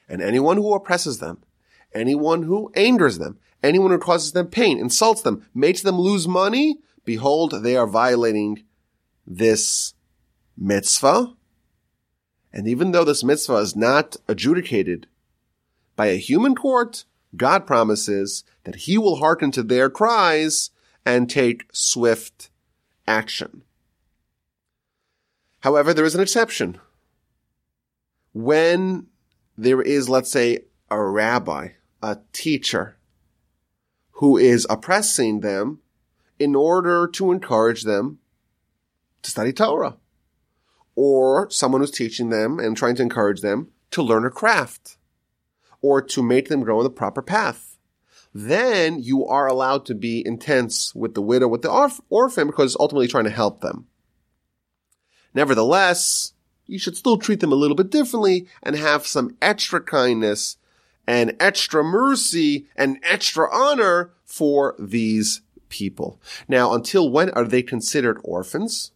And 0.08 0.22
anyone 0.22 0.58
who 0.58 0.74
oppresses 0.74 1.20
them, 1.20 1.44
anyone 1.94 2.44
who 2.44 2.72
angers 2.76 3.20
them, 3.20 3.38
anyone 3.64 3.92
who 3.92 3.98
causes 3.98 4.32
them 4.32 4.48
pain, 4.48 4.80
insults 4.80 5.22
them, 5.22 5.46
makes 5.54 5.82
them 5.82 5.98
lose 6.00 6.28
money, 6.28 6.78
behold, 7.06 7.64
they 7.64 7.76
are 7.76 7.88
violating 7.88 8.64
this 9.26 9.94
mitzvah 10.58 11.34
and 12.52 12.68
even 12.68 12.92
though 12.92 13.04
this 13.04 13.24
mitzvah 13.24 13.58
is 13.58 13.76
not 13.76 14.18
adjudicated 14.28 15.08
by 15.96 16.08
a 16.08 16.18
human 16.18 16.56
court, 16.56 17.06
God 17.36 17.68
promises 17.68 18.44
that 18.64 18.76
he 18.76 18.98
will 18.98 19.18
hearken 19.18 19.52
to 19.52 19.64
their 19.64 19.90
cries 19.90 20.72
and 21.06 21.30
take 21.30 21.66
swift 21.72 22.50
action. 23.08 23.64
However, 25.62 25.94
there 25.94 26.06
is 26.06 26.16
an 26.16 26.22
exception. 26.22 26.80
When 28.34 29.08
there 29.58 29.82
is, 29.82 30.10
let's 30.10 30.32
say, 30.32 30.66
a 30.90 31.02
rabbi, 31.02 31.70
a 32.02 32.18
teacher, 32.34 32.98
who 34.20 34.38
is 34.38 34.68
oppressing 34.70 35.40
them 35.40 35.80
in 36.38 36.54
order 36.54 37.08
to 37.08 37.32
encourage 37.32 37.84
them 37.84 38.20
to 39.22 39.32
study 39.32 39.54
Torah 39.54 39.96
or 40.94 41.50
someone 41.50 41.80
who's 41.80 41.90
teaching 41.90 42.30
them 42.30 42.60
and 42.60 42.76
trying 42.76 42.96
to 42.96 43.02
encourage 43.02 43.40
them 43.40 43.70
to 43.92 44.02
learn 44.02 44.26
a 44.26 44.30
craft 44.30 44.98
or 45.82 46.02
to 46.02 46.22
make 46.22 46.50
them 46.50 46.66
go 46.66 46.82
in 46.82 46.84
the 46.84 46.90
proper 46.90 47.22
path. 47.22 47.78
Then 48.34 49.02
you 49.02 49.26
are 49.26 49.48
allowed 49.48 49.86
to 49.86 49.96
be 49.96 50.22
intense 50.26 50.94
with 50.94 51.14
the 51.14 51.22
widow, 51.22 51.48
with 51.48 51.62
the 51.62 51.70
orph- 51.70 52.02
orphan, 52.10 52.48
because 52.48 52.74
it's 52.74 52.80
ultimately 52.80 53.08
trying 53.08 53.24
to 53.24 53.30
help 53.30 53.62
them. 53.62 53.88
Nevertheless, 55.34 56.34
you 56.68 56.78
should 56.78 56.98
still 56.98 57.18
treat 57.18 57.40
them 57.40 57.54
a 57.54 57.56
little 57.56 57.76
bit 57.76 57.90
differently 57.90 58.48
and 58.62 58.76
have 58.76 59.08
some 59.08 59.38
extra 59.42 59.80
kindness 59.80 60.58
and 61.10 61.36
extra 61.40 61.84
mercy 61.84 62.68
and 62.76 63.00
extra 63.02 63.52
honor 63.52 64.12
for 64.26 64.76
these 64.78 65.42
people. 65.68 66.22
Now, 66.48 66.76
until 66.76 67.10
when 67.10 67.32
are 67.32 67.46
they 67.46 67.64
considered 67.64 68.22
orphans? 68.24 68.92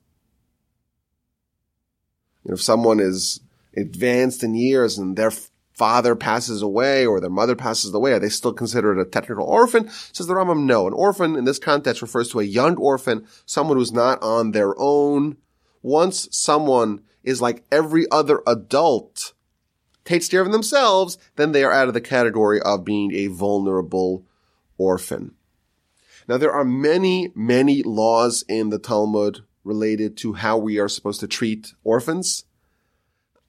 If 2.45 2.61
someone 2.61 2.99
is 2.99 3.39
advanced 3.75 4.43
in 4.43 4.53
years 4.53 4.99
and 4.99 5.17
their 5.17 5.31
father 5.73 6.13
passes 6.15 6.61
away 6.61 7.03
or 7.03 7.19
their 7.19 7.31
mother 7.31 7.55
passes 7.55 7.91
away, 7.91 8.13
are 8.13 8.19
they 8.19 8.29
still 8.29 8.53
considered 8.53 8.99
a 8.99 9.05
technical 9.05 9.47
orphan? 9.47 9.89
Says 9.89 10.27
the 10.27 10.35
Rambam, 10.35 10.65
no. 10.65 10.85
An 10.85 10.93
orphan 10.93 11.35
in 11.35 11.45
this 11.45 11.57
context 11.57 12.03
refers 12.03 12.29
to 12.29 12.39
a 12.39 12.43
young 12.43 12.75
orphan, 12.75 13.25
someone 13.47 13.77
who's 13.77 13.91
not 13.91 14.21
on 14.21 14.51
their 14.51 14.79
own. 14.79 15.37
Once 15.81 16.27
someone 16.31 17.01
is 17.23 17.41
like 17.41 17.63
every 17.71 18.05
other 18.11 18.43
adult, 18.45 19.33
takes 20.05 20.27
care 20.27 20.41
of 20.41 20.51
themselves, 20.51 21.17
then 21.35 21.51
they 21.51 21.63
are 21.63 21.71
out 21.71 21.87
of 21.87 21.93
the 21.93 22.01
category 22.01 22.61
of 22.61 22.85
being 22.85 23.13
a 23.13 23.27
vulnerable 23.27 24.25
orphan. 24.77 25.33
Now 26.27 26.37
there 26.37 26.51
are 26.51 26.65
many, 26.65 27.31
many 27.35 27.83
laws 27.83 28.43
in 28.47 28.69
the 28.69 28.79
Talmud 28.79 29.43
related 29.63 30.17
to 30.17 30.33
how 30.33 30.57
we 30.57 30.79
are 30.79 30.89
supposed 30.89 31.19
to 31.21 31.27
treat 31.27 31.73
orphans. 31.83 32.45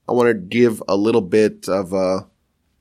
I 0.09 0.13
want 0.13 0.29
to 0.29 0.35
give 0.35 0.83
a 0.89 0.97
little 0.97 1.23
bit 1.23 1.69
of 1.69 1.93
a 1.93 2.27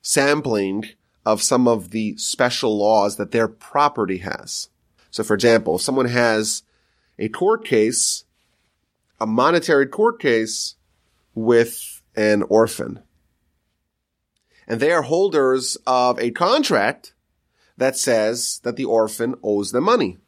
sampling 0.02 0.84
of 1.24 1.42
some 1.42 1.66
of 1.66 1.90
the 1.90 2.16
special 2.16 2.76
laws 2.76 3.16
that 3.16 3.30
their 3.30 3.48
property 3.48 4.18
has. 4.18 4.68
So 5.10 5.24
for 5.24 5.34
example, 5.34 5.76
if 5.76 5.82
someone 5.82 6.06
has 6.06 6.62
a 7.18 7.28
court 7.28 7.64
case, 7.64 8.24
a 9.20 9.26
monetary 9.26 9.86
court 9.86 10.20
case 10.20 10.74
with 11.34 12.02
an 12.16 12.42
orphan, 12.42 13.03
and 14.66 14.80
they 14.80 14.92
are 14.92 15.02
holders 15.02 15.76
of 15.86 16.18
a 16.18 16.30
contract 16.30 17.14
that 17.76 17.96
says 17.96 18.60
that 18.62 18.76
the 18.76 18.84
orphan 18.84 19.34
owes 19.42 19.72
them 19.72 19.84
money. 19.84 20.18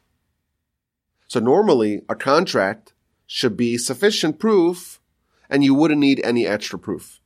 So 1.27 1.39
normally 1.39 2.01
a 2.09 2.15
contract 2.15 2.93
should 3.25 3.57
be 3.57 3.77
sufficient 3.77 4.39
proof 4.39 5.01
and 5.49 5.63
you 5.63 5.73
wouldn't 5.73 5.99
need 5.99 6.21
any 6.23 6.45
extra 6.45 6.79
proof 6.79 7.19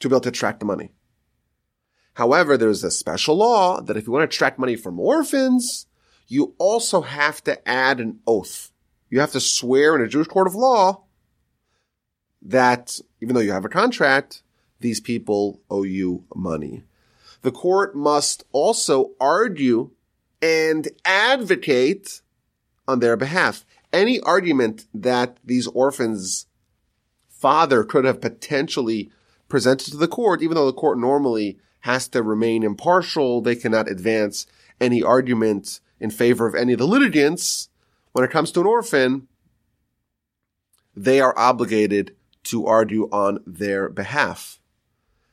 to 0.00 0.08
be 0.08 0.14
able 0.14 0.20
to 0.20 0.30
track 0.30 0.58
the 0.58 0.66
money. 0.66 0.90
However, 2.14 2.56
there's 2.56 2.84
a 2.84 2.90
special 2.90 3.36
law 3.36 3.80
that 3.80 3.96
if 3.96 4.06
you 4.06 4.12
want 4.12 4.30
to 4.30 4.36
track 4.36 4.58
money 4.58 4.76
from 4.76 5.00
orphans, 5.00 5.86
you 6.26 6.54
also 6.58 7.02
have 7.02 7.42
to 7.44 7.66
add 7.68 8.00
an 8.00 8.20
oath. 8.26 8.70
You 9.08 9.20
have 9.20 9.32
to 9.32 9.40
swear 9.40 9.94
in 9.94 10.02
a 10.02 10.08
Jewish 10.08 10.28
court 10.28 10.46
of 10.46 10.54
law 10.54 11.04
that 12.42 12.98
even 13.20 13.34
though 13.34 13.40
you 13.40 13.52
have 13.52 13.64
a 13.64 13.70
contract, 13.70 14.42
these 14.82 15.00
people 15.00 15.60
owe 15.70 15.84
you 15.84 16.24
money. 16.34 16.84
The 17.42 17.50
court 17.50 17.96
must 17.96 18.44
also 18.52 19.12
argue 19.20 19.90
and 20.40 20.88
advocate 21.04 22.20
on 22.86 23.00
their 23.00 23.16
behalf. 23.16 23.64
Any 23.92 24.20
argument 24.20 24.86
that 24.94 25.38
these 25.44 25.66
orphans' 25.68 26.46
father 27.28 27.84
could 27.84 28.04
have 28.04 28.20
potentially 28.20 29.10
presented 29.48 29.90
to 29.90 29.96
the 29.96 30.08
court, 30.08 30.42
even 30.42 30.54
though 30.54 30.66
the 30.66 30.72
court 30.72 30.98
normally 30.98 31.58
has 31.80 32.08
to 32.08 32.22
remain 32.22 32.62
impartial, 32.62 33.40
they 33.40 33.56
cannot 33.56 33.90
advance 33.90 34.46
any 34.80 35.02
argument 35.02 35.80
in 36.00 36.10
favor 36.10 36.46
of 36.46 36.54
any 36.54 36.72
of 36.72 36.78
the 36.78 36.86
litigants. 36.86 37.68
When 38.12 38.24
it 38.24 38.30
comes 38.30 38.52
to 38.52 38.60
an 38.60 38.66
orphan, 38.66 39.28
they 40.94 41.20
are 41.20 41.36
obligated 41.38 42.14
to 42.44 42.66
argue 42.66 43.08
on 43.10 43.42
their 43.46 43.88
behalf. 43.88 44.60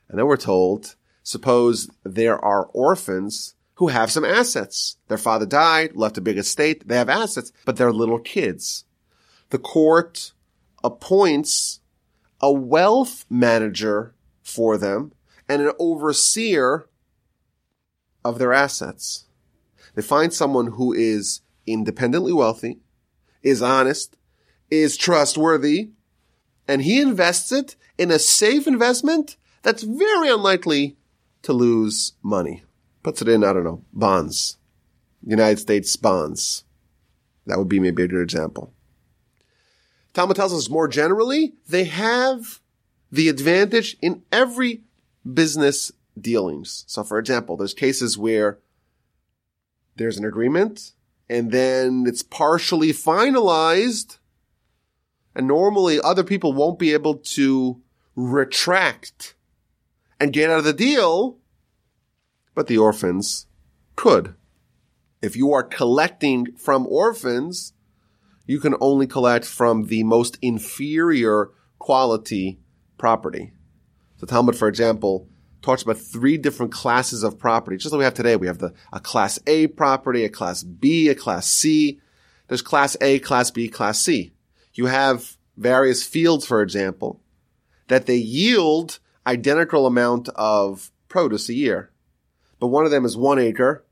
And 0.09 0.17
then 0.17 0.25
we're 0.25 0.37
told, 0.37 0.95
suppose 1.23 1.89
there 2.03 2.43
are 2.43 2.65
orphans 2.65 3.55
who 3.75 3.87
have 3.87 4.11
some 4.11 4.25
assets. 4.25 4.97
Their 5.07 5.17
father 5.17 5.45
died, 5.45 5.95
left 5.95 6.17
a 6.17 6.21
big 6.21 6.37
estate, 6.37 6.87
they 6.87 6.97
have 6.97 7.09
assets, 7.09 7.51
but 7.65 7.77
they're 7.77 7.93
little 7.93 8.19
kids. 8.19 8.85
The 9.51 9.59
court 9.59 10.33
appoints 10.83 11.79
a 12.41 12.51
wealth 12.51 13.25
manager 13.29 14.15
for 14.43 14.77
them 14.77 15.13
and 15.47 15.61
an 15.61 15.71
overseer 15.79 16.87
of 18.23 18.39
their 18.39 18.53
assets. 18.53 19.25
They 19.95 20.01
find 20.01 20.33
someone 20.33 20.73
who 20.73 20.93
is 20.93 21.41
independently 21.65 22.33
wealthy, 22.33 22.79
is 23.41 23.61
honest, 23.61 24.17
is 24.69 24.97
trustworthy, 24.97 25.91
and 26.67 26.81
he 26.81 27.01
invests 27.01 27.51
it 27.51 27.75
in 27.97 28.11
a 28.11 28.19
safe 28.19 28.67
investment 28.67 29.37
that's 29.61 29.83
very 29.83 30.29
unlikely 30.29 30.97
to 31.43 31.53
lose 31.53 32.13
money. 32.21 32.63
Puts 33.03 33.21
it 33.21 33.29
in, 33.29 33.43
I 33.43 33.53
don't 33.53 33.63
know, 33.63 33.83
bonds. 33.93 34.57
United 35.25 35.59
States 35.59 35.95
bonds. 35.95 36.63
That 37.45 37.57
would 37.57 37.69
be 37.69 37.79
maybe 37.79 38.03
a 38.03 38.07
good 38.07 38.21
example. 38.21 38.73
Talmud 40.13 40.35
tells 40.35 40.53
us 40.53 40.69
more 40.69 40.87
generally, 40.87 41.53
they 41.67 41.85
have 41.85 42.59
the 43.11 43.29
advantage 43.29 43.97
in 44.01 44.23
every 44.31 44.81
business 45.31 45.91
dealings. 46.19 46.83
So 46.87 47.03
for 47.03 47.19
example, 47.19 47.57
there's 47.57 47.73
cases 47.73 48.17
where 48.17 48.59
there's 49.95 50.17
an 50.17 50.25
agreement 50.25 50.93
and 51.29 51.51
then 51.51 52.05
it's 52.07 52.23
partially 52.23 52.91
finalized 52.91 54.17
and 55.35 55.47
normally 55.47 55.99
other 56.01 56.23
people 56.23 56.53
won't 56.53 56.79
be 56.79 56.93
able 56.93 57.15
to 57.15 57.81
retract 58.15 59.35
and 60.19 60.33
get 60.33 60.49
out 60.49 60.59
of 60.59 60.65
the 60.65 60.73
deal, 60.73 61.37
but 62.55 62.67
the 62.67 62.77
orphans 62.77 63.47
could. 63.95 64.35
If 65.21 65.35
you 65.35 65.51
are 65.53 65.63
collecting 65.63 66.55
from 66.55 66.87
orphans, 66.87 67.73
you 68.45 68.59
can 68.59 68.75
only 68.81 69.07
collect 69.07 69.45
from 69.45 69.85
the 69.85 70.03
most 70.03 70.37
inferior 70.41 71.51
quality 71.77 72.59
property. 72.97 73.53
The 74.19 74.25
Talmud, 74.25 74.55
for 74.55 74.67
example, 74.67 75.27
talks 75.61 75.81
about 75.81 75.97
three 75.97 76.37
different 76.37 76.71
classes 76.71 77.23
of 77.23 77.37
property. 77.37 77.77
Just 77.77 77.91
like 77.91 77.99
we 77.99 78.05
have 78.05 78.13
today, 78.13 78.35
we 78.35 78.47
have 78.47 78.59
the 78.59 78.73
a 78.91 78.99
class 78.99 79.39
A 79.47 79.67
property, 79.67 80.23
a 80.23 80.29
class 80.29 80.63
B, 80.63 81.09
a 81.09 81.15
class 81.15 81.47
C. 81.47 81.99
There's 82.47 82.61
class 82.61 82.97
A, 83.01 83.19
class 83.19 83.51
B, 83.51 83.67
class 83.67 84.01
C. 84.01 84.33
You 84.73 84.87
have 84.87 85.37
various 85.57 86.03
fields, 86.03 86.45
for 86.45 86.61
example, 86.61 87.21
that 87.87 88.05
they 88.05 88.15
yield 88.15 88.99
identical 89.29 89.85
amount 89.85 90.27
of 90.29 90.91
produce 91.07 91.49
a 91.49 91.53
year. 91.53 91.91
But 92.59 92.67
one 92.67 92.85
of 92.85 92.91
them 92.91 93.05
is 93.05 93.15
one 93.15 93.39
acre 93.39 93.85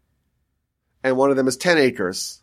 and 1.04 1.16
one 1.16 1.30
of 1.30 1.38
them 1.38 1.48
is 1.48 1.56
10 1.56 1.78
acres. 1.78 2.42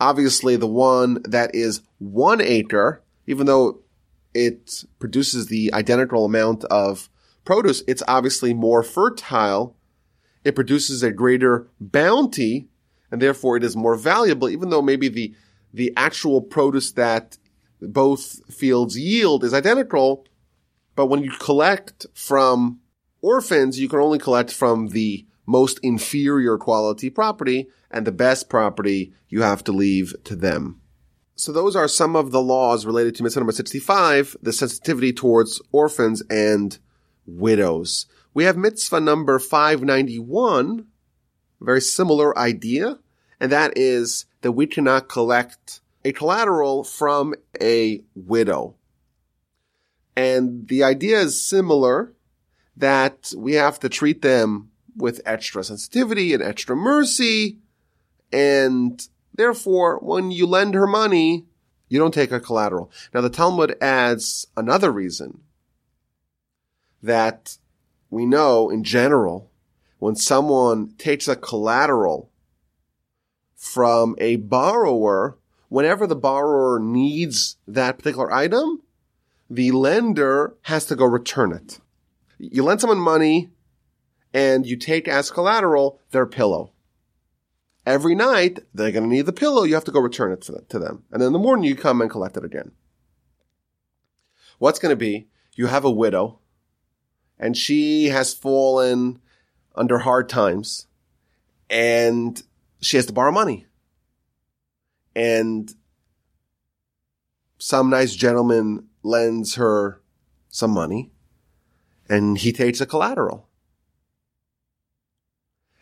Obviously, 0.00 0.56
the 0.56 0.66
one 0.66 1.22
that 1.24 1.54
is 1.54 1.80
one 1.98 2.40
acre, 2.40 3.02
even 3.26 3.46
though 3.46 3.80
it 4.34 4.84
produces 4.98 5.46
the 5.46 5.72
identical 5.72 6.24
amount 6.24 6.64
of 6.64 7.08
produce, 7.44 7.84
it's 7.86 8.02
obviously 8.08 8.52
more 8.52 8.82
fertile. 8.82 9.76
It 10.44 10.56
produces 10.56 11.02
a 11.04 11.12
greater 11.12 11.68
bounty 11.80 12.68
and 13.12 13.22
therefore 13.22 13.56
it 13.56 13.62
is 13.62 13.76
more 13.76 13.94
valuable, 13.94 14.48
even 14.48 14.70
though 14.70 14.82
maybe 14.82 15.08
the, 15.08 15.34
the 15.72 15.92
actual 15.96 16.40
produce 16.40 16.92
that 16.92 17.38
both 17.80 18.40
fields 18.52 18.98
yield 18.98 19.44
is 19.44 19.54
identical. 19.54 20.26
But 20.94 21.06
when 21.06 21.22
you 21.22 21.30
collect 21.30 22.06
from 22.14 22.80
orphans, 23.20 23.78
you 23.78 23.88
can 23.88 24.00
only 24.00 24.18
collect 24.18 24.52
from 24.52 24.88
the 24.88 25.26
most 25.46 25.80
inferior 25.82 26.58
quality 26.58 27.10
property 27.10 27.68
and 27.90 28.06
the 28.06 28.12
best 28.12 28.48
property 28.48 29.12
you 29.28 29.42
have 29.42 29.64
to 29.64 29.72
leave 29.72 30.14
to 30.24 30.36
them. 30.36 30.80
So 31.34 31.50
those 31.50 31.74
are 31.74 31.88
some 31.88 32.14
of 32.14 32.30
the 32.30 32.42
laws 32.42 32.86
related 32.86 33.16
to 33.16 33.22
mitzvah 33.22 33.40
number 33.40 33.52
65, 33.52 34.36
the 34.42 34.52
sensitivity 34.52 35.12
towards 35.12 35.60
orphans 35.72 36.22
and 36.30 36.78
widows. 37.26 38.06
We 38.34 38.44
have 38.44 38.56
mitzvah 38.56 39.00
number 39.00 39.38
591, 39.38 40.86
a 41.60 41.64
very 41.64 41.80
similar 41.80 42.38
idea, 42.38 42.98
and 43.40 43.50
that 43.50 43.76
is 43.76 44.26
that 44.42 44.52
we 44.52 44.66
cannot 44.66 45.08
collect 45.08 45.80
a 46.04 46.12
collateral 46.12 46.84
from 46.84 47.34
a 47.60 48.02
widow. 48.14 48.76
And 50.16 50.68
the 50.68 50.82
idea 50.84 51.20
is 51.20 51.40
similar 51.40 52.12
that 52.76 53.32
we 53.36 53.54
have 53.54 53.80
to 53.80 53.88
treat 53.88 54.22
them 54.22 54.70
with 54.96 55.20
extra 55.24 55.64
sensitivity 55.64 56.34
and 56.34 56.42
extra 56.42 56.76
mercy 56.76 57.58
and 58.32 59.06
Therefore, 59.34 59.98
when 60.00 60.30
you 60.30 60.46
lend 60.46 60.74
her 60.74 60.86
money, 60.86 61.46
you 61.88 61.98
don't 61.98 62.14
take 62.14 62.32
a 62.32 62.40
collateral. 62.40 62.90
Now 63.14 63.20
the 63.20 63.30
Talmud 63.30 63.76
adds 63.80 64.46
another 64.56 64.90
reason 64.90 65.40
that 67.02 67.58
we 68.10 68.26
know 68.26 68.70
in 68.70 68.84
general, 68.84 69.50
when 69.98 70.16
someone 70.16 70.94
takes 70.98 71.28
a 71.28 71.36
collateral 71.36 72.30
from 73.56 74.16
a 74.18 74.36
borrower, 74.36 75.38
whenever 75.68 76.06
the 76.06 76.16
borrower 76.16 76.78
needs 76.78 77.56
that 77.66 77.98
particular 77.98 78.32
item, 78.32 78.81
the 79.54 79.70
lender 79.70 80.54
has 80.62 80.86
to 80.86 80.96
go 80.96 81.04
return 81.04 81.52
it. 81.52 81.78
You 82.38 82.64
lend 82.64 82.80
someone 82.80 82.98
money 82.98 83.50
and 84.32 84.64
you 84.66 84.76
take 84.76 85.06
as 85.06 85.30
collateral 85.30 86.00
their 86.10 86.26
pillow 86.26 86.72
every 87.84 88.14
night 88.14 88.60
they're 88.72 88.92
going 88.92 89.04
to 89.04 89.10
need 89.10 89.26
the 89.26 89.32
pillow. 89.32 89.64
You 89.64 89.74
have 89.74 89.84
to 89.84 89.92
go 89.92 90.00
return 90.00 90.32
it 90.32 90.40
to 90.42 90.78
them. 90.78 91.04
And 91.10 91.20
then 91.20 91.28
in 91.28 91.32
the 91.32 91.38
morning 91.38 91.64
you 91.64 91.76
come 91.76 92.00
and 92.00 92.10
collect 92.10 92.36
it 92.36 92.44
again. 92.44 92.72
What's 94.58 94.78
going 94.78 94.92
to 94.92 94.96
be? 94.96 95.28
You 95.54 95.66
have 95.66 95.84
a 95.84 95.90
widow 95.90 96.38
and 97.38 97.56
she 97.56 98.06
has 98.06 98.32
fallen 98.32 99.20
under 99.74 99.98
hard 99.98 100.28
times 100.30 100.86
and 101.68 102.42
she 102.80 102.96
has 102.96 103.06
to 103.06 103.12
borrow 103.12 103.32
money. 103.32 103.66
And 105.14 105.74
some 107.58 107.90
nice 107.90 108.14
gentleman 108.14 108.88
lends 109.02 109.54
her 109.56 110.00
some 110.48 110.70
money 110.70 111.10
and 112.08 112.38
he 112.38 112.52
takes 112.52 112.80
a 112.80 112.86
collateral. 112.86 113.48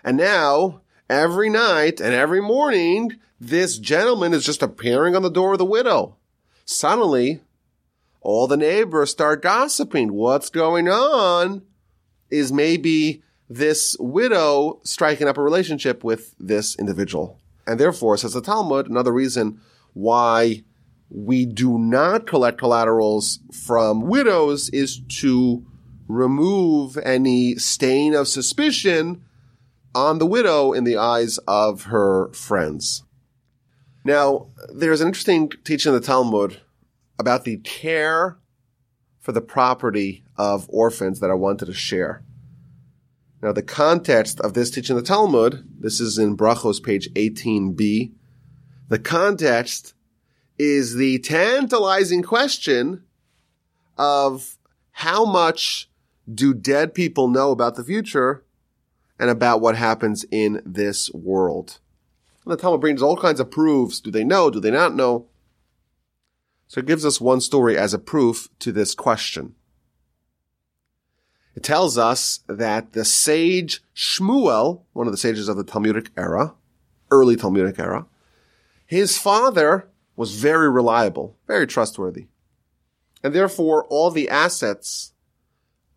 And 0.05 0.17
now 0.17 0.81
every 1.09 1.51
night 1.51 2.01
and 2.01 2.15
every 2.15 2.41
morning, 2.41 3.19
this 3.41 3.79
gentleman 3.79 4.33
is 4.33 4.45
just 4.45 4.63
appearing 4.63 5.17
on 5.17 5.23
the 5.23 5.31
door 5.31 5.53
of 5.53 5.59
the 5.59 5.65
widow. 5.65 6.17
Suddenly, 6.65 7.41
all 8.21 8.47
the 8.47 8.57
neighbors 8.57 9.11
start 9.11 9.43
gossiping. 9.43 10.13
What's 10.13 10.51
going 10.51 10.89
on? 10.89 11.63
Is 12.31 12.53
maybe 12.53 13.23
this 13.49 13.97
widow 13.99 14.81
striking 14.85 15.27
up 15.27 15.37
a 15.37 15.43
relationship 15.43 16.05
with 16.05 16.35
this 16.39 16.79
individual. 16.79 17.41
And 17.67 17.81
therefore, 17.81 18.17
says 18.17 18.35
the 18.35 18.41
Talmud, 18.41 18.89
another 18.89 19.13
reason 19.13 19.61
why 19.95 20.63
we 21.11 21.45
do 21.45 21.79
not 21.79 22.27
collect 22.27 22.59
collaterals 22.59 23.41
from 23.53 24.03
widows 24.03 24.71
is 24.71 25.01
to 25.09 25.67
remove 26.09 26.97
any 26.99 27.57
stain 27.57 28.15
of 28.15 28.29
suspicion 28.29 29.23
on 29.95 30.19
the 30.19 30.27
widow 30.27 30.73
in 30.73 30.85
the 30.85 30.97
eyes 30.97 31.39
of 31.49 31.85
her 31.85 32.33
friends. 32.33 33.03
Now, 34.05 34.47
there's 34.73 35.01
an 35.01 35.09
interesting 35.09 35.51
teaching 35.65 35.93
in 35.93 36.01
the 36.01 36.07
Talmud 36.07 36.61
about 37.19 37.45
the 37.45 37.59
care 37.59 38.39
for 39.19 39.33
the 39.33 39.41
property 39.41 40.25
of 40.37 40.67
orphans 40.71 41.21
that 41.21 41.31
I 41.31 41.35
wanted 41.35 41.67
to 41.67 41.75
share. 41.75 42.23
Now, 43.43 43.53
the 43.53 43.63
context 43.63 44.41
of 44.41 44.55
this 44.55 44.71
teaching 44.71 44.97
in 44.97 45.03
the 45.03 45.07
Talmud, 45.07 45.67
this 45.79 46.01
is 46.01 46.19
in 46.19 46.37
Brachos, 46.37 46.83
page 46.83 47.13
18b. 47.15 48.13
The 48.89 48.99
context 48.99 49.95
is 50.63 50.97
the 50.97 51.19
tantalizing 51.21 52.23
question 52.23 53.03
of 53.97 54.59
how 54.91 55.25
much 55.25 55.89
do 56.31 56.53
dead 56.53 56.93
people 56.93 57.29
know 57.29 57.51
about 57.51 57.77
the 57.77 57.83
future 57.83 58.45
and 59.19 59.31
about 59.31 59.63
what 59.63 59.75
happens 59.75 60.27
in 60.31 60.61
this 60.67 61.11
world? 61.15 61.79
And 62.45 62.53
the 62.53 62.59
Talmud 62.59 62.83
brings 62.83 63.01
all 63.01 63.17
kinds 63.17 63.41
of 63.41 63.51
proofs. 63.51 64.01
Do 64.01 64.11
they 64.11 64.23
know? 64.23 64.51
Do 64.51 64.61
they 64.61 64.71
not 64.71 64.95
know? 64.95 65.29
So 66.69 66.81
it 66.81 66.87
gives 66.87 67.07
us 67.07 67.23
one 67.23 67.41
story 67.41 67.79
as 67.79 67.95
a 67.95 67.99
proof 67.99 68.51
to 68.59 68.71
this 68.71 68.95
question. 68.95 69.55
It 71.55 71.63
tells 71.63 71.97
us 71.97 72.41
that 72.49 72.93
the 72.93 73.07
sage 73.07 73.83
Shmuel, 73.97 74.83
one 74.93 75.07
of 75.07 75.15
the 75.15 75.17
sages 75.17 75.49
of 75.49 75.57
the 75.57 75.65
Talmudic 75.65 76.11
era, 76.19 76.53
early 77.11 77.37
Talmudic 77.37 77.79
era, 77.79 78.05
his 78.85 79.17
father 79.17 79.90
was 80.21 80.35
very 80.35 80.69
reliable, 80.69 81.35
very 81.47 81.67
trustworthy. 81.67 82.27
And 83.25 83.35
therefore, 83.35 83.87
all 83.87 84.11
the 84.11 84.29
assets 84.29 85.15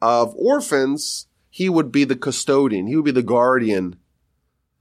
of 0.01 0.33
orphans, 0.37 1.27
he 1.49 1.67
would 1.67 1.91
be 1.91 2.05
the 2.05 2.15
custodian, 2.15 2.87
he 2.87 2.95
would 2.95 3.03
be 3.03 3.11
the 3.11 3.21
guardian, 3.21 3.97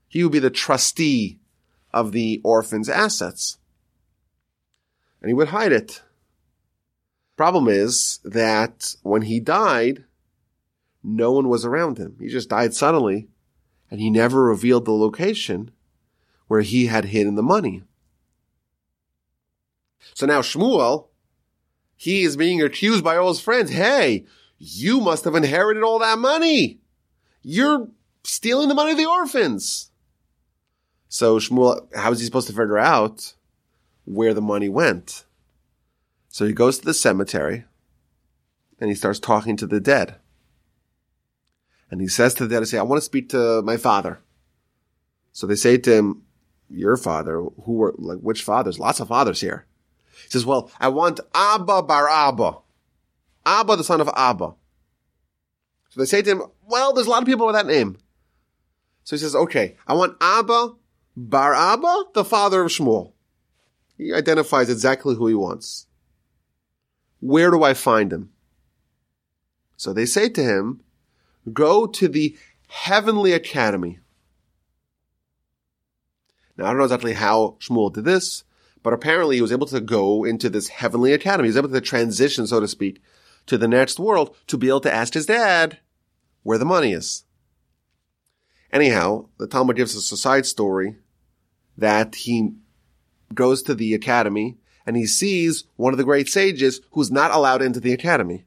he 0.07 0.23
would 0.23 0.31
be 0.31 0.39
the 0.39 0.49
trustee 0.49 1.41
of 1.91 2.13
the 2.13 2.39
orphan's 2.45 2.87
assets. 2.87 3.57
And 5.21 5.27
he 5.27 5.33
would 5.33 5.49
hide 5.49 5.73
it. 5.73 6.03
Problem 7.35 7.67
is 7.67 8.21
that 8.23 8.95
when 9.03 9.23
he 9.23 9.41
died, 9.41 10.05
no 11.03 11.33
one 11.33 11.49
was 11.49 11.65
around 11.65 11.97
him. 11.97 12.15
He 12.17 12.29
just 12.29 12.47
died 12.47 12.73
suddenly, 12.73 13.27
and 13.91 13.99
he 13.99 14.09
never 14.09 14.41
revealed 14.41 14.85
the 14.85 14.93
location 14.93 15.71
where 16.47 16.61
he 16.61 16.85
had 16.85 17.03
hidden 17.03 17.35
the 17.35 17.43
money. 17.43 17.83
So 20.13 20.25
now 20.25 20.41
Shmuel, 20.41 21.07
he 21.95 22.23
is 22.23 22.37
being 22.37 22.61
accused 22.61 23.03
by 23.03 23.17
all 23.17 23.29
his 23.29 23.39
friends. 23.39 23.71
Hey, 23.71 24.25
you 24.57 24.99
must 24.99 25.25
have 25.25 25.35
inherited 25.35 25.83
all 25.83 25.99
that 25.99 26.19
money. 26.19 26.79
You're 27.41 27.89
stealing 28.23 28.69
the 28.69 28.75
money 28.75 28.91
of 28.91 28.97
the 28.97 29.05
orphans. 29.05 29.91
So 31.09 31.37
Shmuel, 31.37 31.93
how 31.95 32.11
is 32.11 32.19
he 32.19 32.25
supposed 32.25 32.47
to 32.47 32.53
figure 32.53 32.79
out 32.79 33.33
where 34.05 34.33
the 34.33 34.41
money 34.41 34.69
went? 34.69 35.25
So 36.29 36.45
he 36.45 36.53
goes 36.53 36.79
to 36.79 36.85
the 36.85 36.93
cemetery 36.93 37.65
and 38.79 38.89
he 38.89 38.95
starts 38.95 39.19
talking 39.19 39.55
to 39.57 39.67
the 39.67 39.79
dead. 39.79 40.15
And 41.91 42.01
he 42.01 42.07
says 42.07 42.33
to 42.35 42.47
the 42.47 42.55
dead, 42.55 42.63
I 42.63 42.65
say, 42.65 42.79
I 42.79 42.83
want 42.83 42.97
to 42.97 43.05
speak 43.05 43.29
to 43.29 43.61
my 43.61 43.77
father. 43.77 44.19
So 45.31 45.45
they 45.45 45.55
say 45.55 45.77
to 45.77 45.93
him, 45.93 46.23
your 46.69 46.97
father, 46.97 47.43
who 47.65 47.73
were 47.73 47.93
like, 47.97 48.19
which 48.19 48.41
fathers? 48.41 48.79
Lots 48.79 48.99
of 48.99 49.09
fathers 49.09 49.41
here. 49.41 49.67
He 50.23 50.29
says, 50.29 50.45
well, 50.45 50.71
I 50.79 50.87
want 50.87 51.19
Abba 51.33 51.83
bar 51.83 52.09
Abba. 52.09 52.57
Abba, 53.45 53.75
the 53.75 53.83
son 53.83 54.01
of 54.01 54.09
Abba. 54.15 54.53
So 55.89 55.99
they 55.99 56.05
say 56.05 56.21
to 56.21 56.31
him, 56.31 56.43
well, 56.67 56.93
there's 56.93 57.07
a 57.07 57.09
lot 57.09 57.21
of 57.21 57.27
people 57.27 57.45
with 57.45 57.55
that 57.55 57.67
name. 57.67 57.97
So 59.03 59.15
he 59.15 59.19
says, 59.19 59.35
okay, 59.35 59.75
I 59.85 59.93
want 59.93 60.17
Abba 60.21 60.73
Bar 61.15 61.53
Abba, 61.53 62.05
the 62.13 62.25
father 62.25 62.63
of 62.63 62.71
Shmuel. 62.71 63.11
He 63.97 64.13
identifies 64.13 64.69
exactly 64.69 65.15
who 65.15 65.27
he 65.27 65.35
wants. 65.35 65.85
Where 67.19 67.51
do 67.51 67.63
I 67.63 67.73
find 67.73 68.11
him? 68.11 68.31
So 69.77 69.93
they 69.93 70.05
say 70.05 70.29
to 70.29 70.43
him, 70.43 70.81
go 71.51 71.85
to 71.85 72.07
the 72.07 72.35
heavenly 72.67 73.33
academy. 73.33 73.99
Now, 76.57 76.65
I 76.65 76.67
don't 76.69 76.77
know 76.77 76.83
exactly 76.85 77.13
how 77.13 77.57
Shmuel 77.59 77.93
did 77.93 78.05
this, 78.05 78.43
but 78.83 78.93
apparently 78.93 79.37
he 79.37 79.41
was 79.41 79.51
able 79.51 79.67
to 79.67 79.81
go 79.81 80.23
into 80.23 80.49
this 80.49 80.67
heavenly 80.67 81.13
academy. 81.13 81.47
He 81.47 81.49
was 81.49 81.57
able 81.57 81.69
to 81.69 81.81
transition, 81.81 82.45
so 82.45 82.59
to 82.59 82.67
speak, 82.67 83.01
to 83.47 83.57
the 83.57 83.67
next 83.67 83.99
world 83.99 84.35
to 84.47 84.57
be 84.57 84.67
able 84.67 84.81
to 84.81 84.93
ask 84.93 85.13
his 85.13 85.25
dad 85.25 85.79
where 86.43 86.57
the 86.57 86.65
money 86.65 86.91
is. 86.91 87.23
Anyhow, 88.71 89.29
the 89.37 89.47
Talmud 89.47 89.77
gives 89.77 89.95
us 89.95 90.11
a 90.11 90.17
side 90.17 90.45
story 90.45 90.97
that 91.77 92.15
he 92.15 92.53
goes 93.33 93.63
to 93.63 93.73
the 93.73 93.93
academy 93.93 94.57
and 94.85 94.97
he 94.97 95.05
sees 95.05 95.63
one 95.75 95.93
of 95.93 95.97
the 95.97 96.03
great 96.03 96.27
sages 96.27 96.81
who's 96.91 97.11
not 97.11 97.31
allowed 97.31 97.61
into 97.61 97.79
the 97.79 97.93
academy. 97.93 98.45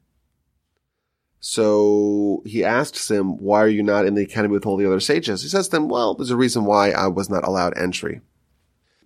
So 1.40 2.42
he 2.44 2.64
asks 2.64 3.10
him, 3.10 3.38
why 3.38 3.60
are 3.60 3.68
you 3.68 3.82
not 3.82 4.04
in 4.04 4.14
the 4.14 4.24
academy 4.24 4.52
with 4.52 4.66
all 4.66 4.76
the 4.76 4.86
other 4.86 5.00
sages? 5.00 5.42
He 5.42 5.48
says 5.48 5.68
to 5.68 5.76
him, 5.76 5.88
well, 5.88 6.14
there's 6.14 6.30
a 6.30 6.36
reason 6.36 6.64
why 6.64 6.90
I 6.90 7.06
was 7.06 7.30
not 7.30 7.46
allowed 7.46 7.78
entry. 7.78 8.20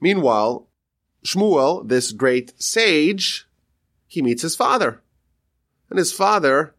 Meanwhile, 0.00 0.66
Shmuel, 1.24 1.88
this 1.88 2.12
great 2.12 2.60
sage, 2.60 3.46
he 4.06 4.22
meets 4.22 4.42
his 4.42 4.56
father. 4.56 5.02
And 5.88 5.98
his 5.98 6.12
father 6.12 6.74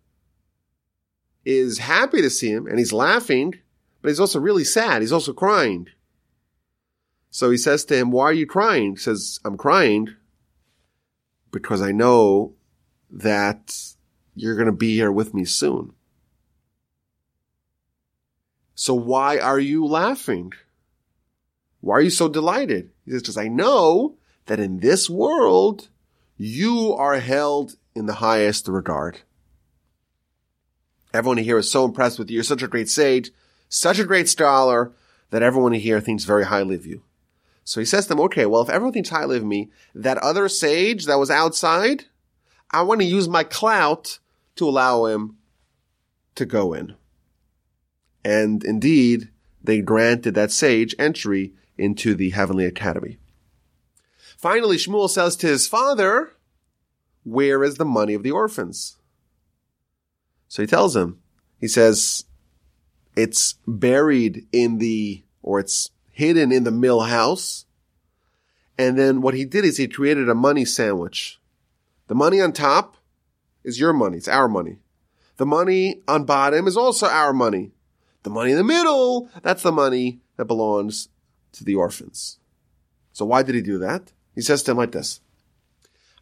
is 1.45 1.79
happy 1.79 2.21
to 2.21 2.29
see 2.29 2.49
him 2.51 2.67
and 2.67 2.79
he's 2.79 2.93
laughing, 2.93 3.55
but 4.01 4.09
he's 4.09 4.19
also 4.19 4.39
really 4.39 4.63
sad. 4.63 5.01
He's 5.01 5.11
also 5.11 5.33
crying. 5.33 5.87
So 7.29 7.49
he 7.49 7.57
says 7.57 7.85
to 7.85 7.95
him, 7.95 8.11
why 8.11 8.25
are 8.25 8.33
you 8.33 8.45
crying? 8.45 8.91
He 8.91 8.97
says, 8.97 9.39
I'm 9.45 9.57
crying 9.57 10.09
because 11.51 11.81
I 11.81 11.91
know 11.91 12.53
that 13.09 13.75
you're 14.35 14.55
going 14.55 14.65
to 14.65 14.71
be 14.71 14.95
here 14.95 15.11
with 15.11 15.33
me 15.33 15.45
soon. 15.45 15.93
So 18.75 18.93
why 18.93 19.37
are 19.37 19.59
you 19.59 19.85
laughing? 19.85 20.53
Why 21.81 21.95
are 21.95 22.01
you 22.01 22.09
so 22.09 22.27
delighted? 22.27 22.91
He 23.05 23.11
says, 23.11 23.21
because 23.21 23.37
I 23.37 23.47
know 23.47 24.17
that 24.45 24.59
in 24.59 24.79
this 24.79 25.09
world, 25.09 25.89
you 26.37 26.93
are 26.93 27.19
held 27.19 27.75
in 27.95 28.05
the 28.05 28.15
highest 28.15 28.67
regard. 28.67 29.19
Everyone 31.13 31.37
here 31.37 31.57
is 31.57 31.71
so 31.71 31.85
impressed 31.85 32.17
with 32.17 32.29
you. 32.29 32.35
You're 32.35 32.43
such 32.43 32.63
a 32.63 32.67
great 32.67 32.89
sage, 32.89 33.31
such 33.69 33.99
a 33.99 34.05
great 34.05 34.29
scholar 34.29 34.93
that 35.29 35.43
everyone 35.43 35.73
here 35.73 35.99
thinks 35.99 36.23
very 36.23 36.45
highly 36.45 36.75
of 36.75 36.85
you. 36.85 37.03
So 37.63 37.79
he 37.79 37.85
says 37.85 38.05
to 38.05 38.09
them, 38.09 38.19
okay, 38.21 38.45
well, 38.45 38.61
if 38.61 38.69
everyone 38.69 38.93
thinks 38.93 39.09
highly 39.09 39.37
of 39.37 39.43
me, 39.43 39.69
that 39.93 40.17
other 40.17 40.49
sage 40.49 41.05
that 41.05 41.19
was 41.19 41.29
outside, 41.29 42.05
I 42.71 42.81
want 42.81 43.01
to 43.01 43.05
use 43.05 43.27
my 43.27 43.43
clout 43.43 44.19
to 44.55 44.67
allow 44.67 45.05
him 45.05 45.37
to 46.35 46.45
go 46.45 46.73
in. 46.73 46.95
And 48.23 48.63
indeed, 48.63 49.29
they 49.63 49.81
granted 49.81 50.33
that 50.35 50.51
sage 50.51 50.95
entry 50.97 51.53
into 51.77 52.15
the 52.15 52.31
heavenly 52.31 52.65
academy. 52.65 53.17
Finally, 54.41 54.77
Shmuel 54.77 55.07
says 55.07 55.35
to 55.35 55.45
his 55.45 55.67
father, 55.67 56.31
where 57.23 57.63
is 57.63 57.75
the 57.75 57.85
money 57.85 58.15
of 58.15 58.23
the 58.23 58.31
orphans? 58.31 58.97
So 60.47 60.63
he 60.63 60.67
tells 60.67 60.95
him, 60.95 61.19
he 61.59 61.67
says, 61.67 62.25
it's 63.15 63.53
buried 63.67 64.47
in 64.51 64.79
the, 64.79 65.23
or 65.43 65.59
it's 65.59 65.91
hidden 66.09 66.51
in 66.51 66.63
the 66.63 66.71
mill 66.71 67.01
house. 67.01 67.67
And 68.79 68.97
then 68.97 69.21
what 69.21 69.35
he 69.35 69.45
did 69.45 69.63
is 69.63 69.77
he 69.77 69.87
created 69.87 70.27
a 70.27 70.33
money 70.33 70.65
sandwich. 70.65 71.39
The 72.07 72.15
money 72.15 72.41
on 72.41 72.51
top 72.51 72.97
is 73.63 73.79
your 73.79 73.93
money. 73.93 74.17
It's 74.17 74.27
our 74.27 74.47
money. 74.47 74.79
The 75.37 75.45
money 75.45 76.01
on 76.07 76.25
bottom 76.25 76.65
is 76.65 76.75
also 76.75 77.05
our 77.05 77.31
money. 77.31 77.73
The 78.23 78.31
money 78.31 78.51
in 78.51 78.57
the 78.57 78.63
middle, 78.63 79.29
that's 79.43 79.61
the 79.61 79.71
money 79.71 80.21
that 80.37 80.45
belongs 80.45 81.09
to 81.51 81.63
the 81.63 81.75
orphans. 81.75 82.39
So 83.13 83.23
why 83.23 83.43
did 83.43 83.53
he 83.53 83.61
do 83.61 83.77
that? 83.77 84.13
He 84.41 84.43
says 84.43 84.63
to 84.63 84.71
him 84.71 84.77
like 84.77 84.91
this. 84.91 85.19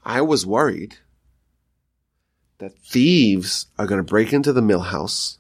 I 0.04 0.20
was 0.20 0.46
worried 0.46 0.98
that 2.58 2.78
thieves 2.78 3.68
are 3.78 3.88
going 3.88 4.00
to 4.00 4.04
break 4.04 4.34
into 4.34 4.52
the 4.52 4.62
mill 4.62 4.82
house. 4.82 5.38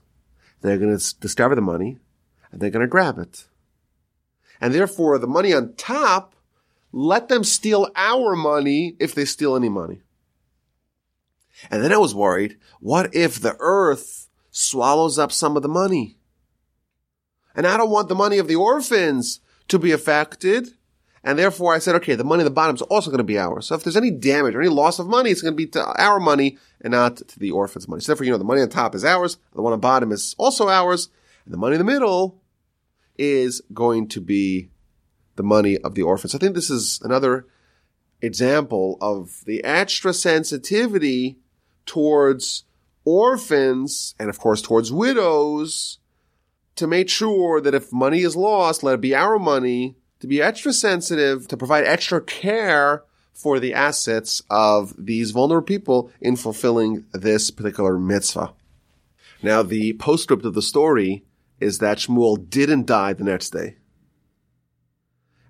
They're 0.61 0.77
going 0.77 0.97
to 0.97 1.19
discover 1.19 1.55
the 1.55 1.61
money 1.61 1.97
and 2.49 2.61
they're 2.61 2.69
going 2.69 2.85
to 2.85 2.87
grab 2.87 3.17
it. 3.17 3.47
And 4.61 4.73
therefore 4.73 5.19
the 5.19 5.27
money 5.27 5.51
on 5.51 5.73
top, 5.73 6.37
let 6.93 7.27
them 7.27 7.43
steal 7.43 7.89
our 7.97 8.33
money 8.33 8.95
if 8.97 9.13
they 9.13 9.25
steal 9.25 9.57
any 9.57 9.67
money. 9.67 9.99
And 11.69 11.83
then 11.83 11.91
I 11.91 11.97
was 11.97 12.15
worried, 12.15 12.55
what 12.79 13.13
if 13.13 13.41
the 13.41 13.57
earth 13.59 14.29
swallows 14.51 15.19
up 15.19 15.33
some 15.33 15.57
of 15.57 15.63
the 15.63 15.67
money? 15.67 16.15
And 17.53 17.67
I 17.67 17.75
don't 17.75 17.91
want 17.91 18.07
the 18.07 18.15
money 18.15 18.37
of 18.37 18.47
the 18.47 18.55
orphans 18.55 19.41
to 19.67 19.77
be 19.77 19.91
affected. 19.91 20.75
And 21.23 21.37
therefore 21.37 21.73
I 21.73 21.79
said, 21.79 21.95
okay, 21.95 22.15
the 22.15 22.23
money 22.23 22.41
at 22.41 22.45
the 22.45 22.51
bottom 22.51 22.75
is 22.75 22.81
also 22.83 23.09
going 23.09 23.19
to 23.19 23.23
be 23.23 23.37
ours. 23.37 23.67
So 23.67 23.75
if 23.75 23.83
there's 23.83 23.97
any 23.97 24.11
damage 24.11 24.55
or 24.55 24.61
any 24.61 24.69
loss 24.69 24.99
of 24.99 25.07
money, 25.07 25.31
it's 25.31 25.41
going 25.41 25.53
to 25.53 25.57
be 25.57 25.67
to 25.67 25.85
our 26.01 26.19
money 26.19 26.57
and 26.81 26.91
not 26.91 27.17
to 27.17 27.39
the 27.39 27.51
orphan's 27.51 27.87
money. 27.87 28.01
So 28.01 28.11
therefore, 28.11 28.25
you 28.25 28.31
know, 28.31 28.37
the 28.37 28.43
money 28.43 28.61
on 28.61 28.69
top 28.69 28.95
is 28.95 29.03
ours. 29.03 29.37
The 29.53 29.61
one 29.61 29.73
on 29.73 29.79
bottom 29.79 30.11
is 30.11 30.35
also 30.37 30.69
ours. 30.69 31.09
And 31.45 31.53
the 31.53 31.57
money 31.57 31.75
in 31.75 31.79
the 31.79 31.91
middle 31.91 32.41
is 33.17 33.61
going 33.73 34.07
to 34.09 34.21
be 34.21 34.69
the 35.35 35.43
money 35.43 35.77
of 35.77 35.95
the 35.95 36.03
orphans. 36.03 36.33
I 36.33 36.37
think 36.37 36.55
this 36.55 36.69
is 36.69 37.01
another 37.03 37.47
example 38.21 38.97
of 39.01 39.43
the 39.45 39.63
extra 39.63 40.13
sensitivity 40.13 41.37
towards 41.85 42.63
orphans 43.05 44.13
and 44.19 44.29
of 44.29 44.37
course 44.39 44.61
towards 44.61 44.91
widows 44.91 45.99
to 46.75 46.87
make 46.87 47.09
sure 47.09 47.59
that 47.59 47.73
if 47.73 47.91
money 47.91 48.21
is 48.21 48.35
lost, 48.35 48.83
let 48.83 48.95
it 48.95 49.01
be 49.01 49.15
our 49.15 49.39
money, 49.39 49.95
to 50.19 50.27
be 50.27 50.41
extra 50.41 50.73
sensitive, 50.73 51.47
to 51.47 51.57
provide 51.57 51.85
extra 51.85 52.21
care 52.21 53.03
for 53.33 53.59
the 53.59 53.73
assets 53.73 54.41
of 54.49 54.93
these 54.97 55.31
vulnerable 55.31 55.65
people 55.65 56.11
in 56.19 56.35
fulfilling 56.35 57.05
this 57.13 57.51
particular 57.51 57.97
mitzvah. 57.97 58.53
Now, 59.41 59.63
the 59.63 59.93
postscript 59.93 60.43
of 60.43 60.53
the 60.53 60.61
story 60.61 61.23
is 61.59 61.79
that 61.79 61.99
Shmuel 61.99 62.49
didn't 62.49 62.85
die 62.85 63.13
the 63.13 63.23
next 63.23 63.51
day. 63.51 63.77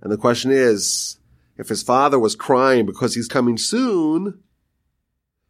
And 0.01 0.11
the 0.11 0.17
question 0.17 0.51
is, 0.51 1.17
if 1.57 1.69
his 1.69 1.83
father 1.83 2.19
was 2.19 2.35
crying 2.35 2.85
because 2.85 3.15
he's 3.15 3.27
coming 3.27 3.57
soon, 3.57 4.39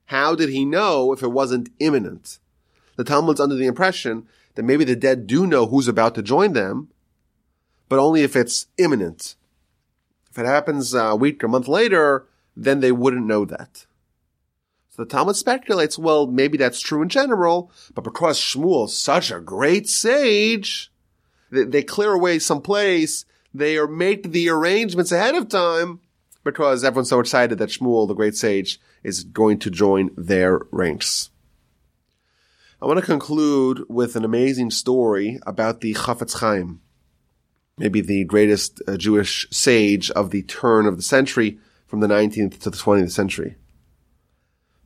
how 0.05 0.33
did 0.33 0.49
he 0.49 0.65
know 0.65 1.11
if 1.11 1.21
it 1.21 1.27
wasn't 1.27 1.69
imminent? 1.79 2.39
The 2.95 3.03
Talmud's 3.03 3.39
under 3.39 3.55
the 3.55 3.67
impression 3.67 4.27
that 4.55 4.63
maybe 4.63 4.83
the 4.83 4.95
dead 4.95 5.27
do 5.27 5.45
know 5.45 5.67
who's 5.67 5.87
about 5.87 6.15
to 6.15 6.23
join 6.23 6.53
them, 6.53 6.89
but 7.89 7.99
only 7.99 8.21
if 8.21 8.35
it's 8.35 8.67
imminent. 8.77 9.35
If 10.31 10.37
it 10.37 10.45
happens 10.45 10.93
a 10.93 11.15
week 11.15 11.43
or 11.43 11.47
a 11.47 11.49
month 11.49 11.67
later, 11.67 12.27
then 12.55 12.79
they 12.79 12.91
wouldn't 12.91 13.25
know 13.25 13.45
that. 13.45 13.85
So 14.91 15.03
the 15.03 15.09
Talmud 15.09 15.35
speculates, 15.35 15.97
well, 15.97 16.27
maybe 16.27 16.57
that's 16.57 16.79
true 16.79 17.01
in 17.01 17.09
general, 17.09 17.71
but 17.93 18.03
because 18.03 18.39
Shmuel's 18.39 18.95
such 18.95 19.31
a 19.31 19.39
great 19.39 19.89
sage, 19.89 20.91
they, 21.51 21.63
they 21.63 21.83
clear 21.83 22.13
away 22.13 22.39
some 22.39 22.61
place 22.61 23.25
they 23.53 23.83
make 23.87 24.31
the 24.31 24.49
arrangements 24.49 25.11
ahead 25.11 25.35
of 25.35 25.49
time 25.49 25.99
because 26.43 26.83
everyone's 26.83 27.09
so 27.09 27.19
excited 27.19 27.57
that 27.57 27.69
Shmuel, 27.69 28.07
the 28.07 28.13
great 28.13 28.35
sage, 28.35 28.79
is 29.03 29.23
going 29.23 29.59
to 29.59 29.69
join 29.69 30.11
their 30.15 30.61
ranks. 30.71 31.29
I 32.81 32.85
want 32.85 32.99
to 32.99 33.05
conclude 33.05 33.83
with 33.89 34.15
an 34.15 34.23
amazing 34.23 34.71
story 34.71 35.39
about 35.45 35.81
the 35.81 35.93
Chafetz 35.93 36.39
Chaim, 36.39 36.81
maybe 37.79 38.01
the 38.01 38.25
greatest 38.25 38.81
uh, 38.87 38.97
Jewish 38.97 39.47
sage 39.49 40.11
of 40.11 40.29
the 40.29 40.43
turn 40.43 40.85
of 40.85 40.97
the 40.97 41.01
century 41.01 41.57
from 41.87 42.01
the 42.01 42.07
19th 42.07 42.59
to 42.59 42.69
the 42.69 42.77
20th 42.77 43.11
century. 43.11 43.55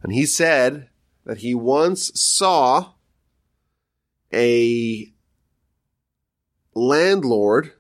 And 0.04 0.14
he 0.14 0.26
said 0.26 0.90
that 1.26 1.40
he 1.40 1.56
once 1.56 2.12
saw 2.20 2.92
a 4.32 5.12
landlord 6.76 7.74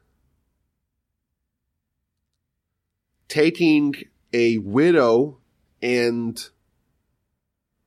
taking 3.27 3.95
a 4.31 4.57
widow 4.57 5.37
and 5.81 6.49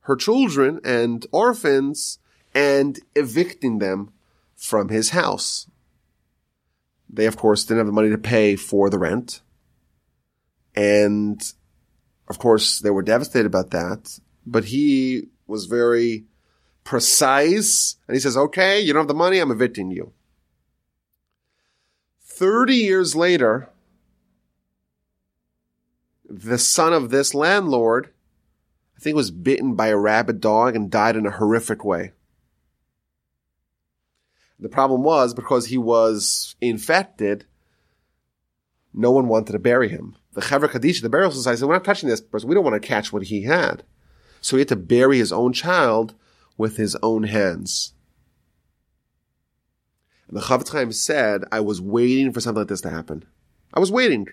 her 0.01 0.15
children 0.15 0.79
and 0.83 1.25
orphans 1.31 2.19
and 2.53 2.99
evicting 3.15 3.79
them 3.79 4.13
from 4.55 4.89
his 4.89 5.09
house. 5.09 5.67
They, 7.09 7.25
of 7.25 7.37
course, 7.37 7.63
didn't 7.63 7.79
have 7.79 7.87
the 7.87 7.93
money 7.93 8.09
to 8.09 8.17
pay 8.17 8.55
for 8.55 8.89
the 8.89 8.99
rent. 8.99 9.41
And 10.75 11.41
of 12.27 12.39
course, 12.39 12.79
they 12.79 12.89
were 12.89 13.01
devastated 13.01 13.47
about 13.47 13.71
that, 13.71 14.19
but 14.45 14.65
he 14.65 15.29
was 15.47 15.65
very 15.65 16.25
precise 16.83 17.95
and 18.07 18.15
he 18.15 18.19
says, 18.19 18.37
okay, 18.37 18.79
you 18.79 18.93
don't 18.93 19.01
have 19.01 19.07
the 19.07 19.13
money. 19.13 19.39
I'm 19.39 19.51
evicting 19.51 19.91
you. 19.91 20.13
30 22.21 22.75
years 22.75 23.15
later, 23.15 23.69
the 26.29 26.57
son 26.57 26.93
of 26.93 27.09
this 27.09 27.33
landlord, 27.33 28.09
I 28.95 28.99
think 28.99 29.15
was 29.15 29.31
bitten 29.31 29.75
by 29.75 29.87
a 29.87 29.97
rabid 29.97 30.41
dog 30.41 30.75
and 30.75 30.91
died 30.91 31.15
in 31.15 31.25
a 31.25 31.31
horrific 31.31 31.83
way. 31.83 32.11
The 34.59 34.69
problem 34.69 35.03
was 35.03 35.33
because 35.33 35.67
he 35.67 35.77
was 35.77 36.55
infected, 36.61 37.45
no 38.93 39.11
one 39.11 39.27
wanted 39.27 39.51
to 39.51 39.59
bury 39.59 39.89
him. 39.89 40.15
The 40.33 40.41
Chevra 40.41 40.67
Kadisha, 40.67 41.01
the 41.01 41.09
burial 41.09 41.31
society 41.31 41.59
said, 41.59 41.67
we're 41.67 41.75
not 41.75 41.83
touching 41.83 42.09
this 42.09 42.21
person. 42.21 42.49
We 42.49 42.55
don't 42.55 42.63
want 42.63 42.81
to 42.81 42.87
catch 42.87 43.13
what 43.13 43.23
he 43.23 43.43
had. 43.43 43.83
So 44.41 44.55
he 44.55 44.61
had 44.61 44.67
to 44.69 44.75
bury 44.75 45.17
his 45.17 45.31
own 45.31 45.53
child 45.53 46.15
with 46.57 46.77
his 46.77 46.95
own 47.03 47.23
hands. 47.23 47.93
And 50.27 50.37
the 50.37 50.41
Chafetz 50.41 50.71
Chaim 50.71 50.91
said, 50.91 51.43
I 51.51 51.59
was 51.59 51.79
waiting 51.79 52.33
for 52.33 52.41
something 52.41 52.61
like 52.61 52.69
this 52.69 52.81
to 52.81 52.89
happen. 52.89 53.25
I 53.73 53.79
was 53.79 53.91
waiting. 53.91 54.27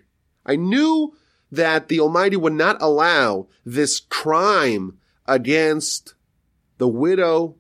I 0.46 0.56
knew 0.56 1.14
that 1.52 1.88
the 1.88 2.00
Almighty 2.00 2.37
would 2.37 2.52
not 2.52 2.80
allow 2.80 3.48
this 3.64 4.00
crime 4.00 4.98
against 5.26 6.14
the 6.78 6.88
widow 6.88 7.56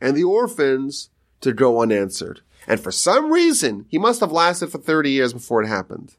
and 0.00 0.16
the 0.16 0.24
orphans 0.24 1.10
to 1.40 1.52
go 1.52 1.80
unanswered. 1.80 2.40
And 2.66 2.80
for 2.80 2.90
some 2.90 3.30
reason, 3.30 3.86
he 3.88 3.98
must 3.98 4.20
have 4.20 4.32
lasted 4.32 4.70
for 4.70 4.78
30 4.78 5.10
years 5.10 5.32
before 5.32 5.62
it 5.62 5.68
happened. 5.68 6.16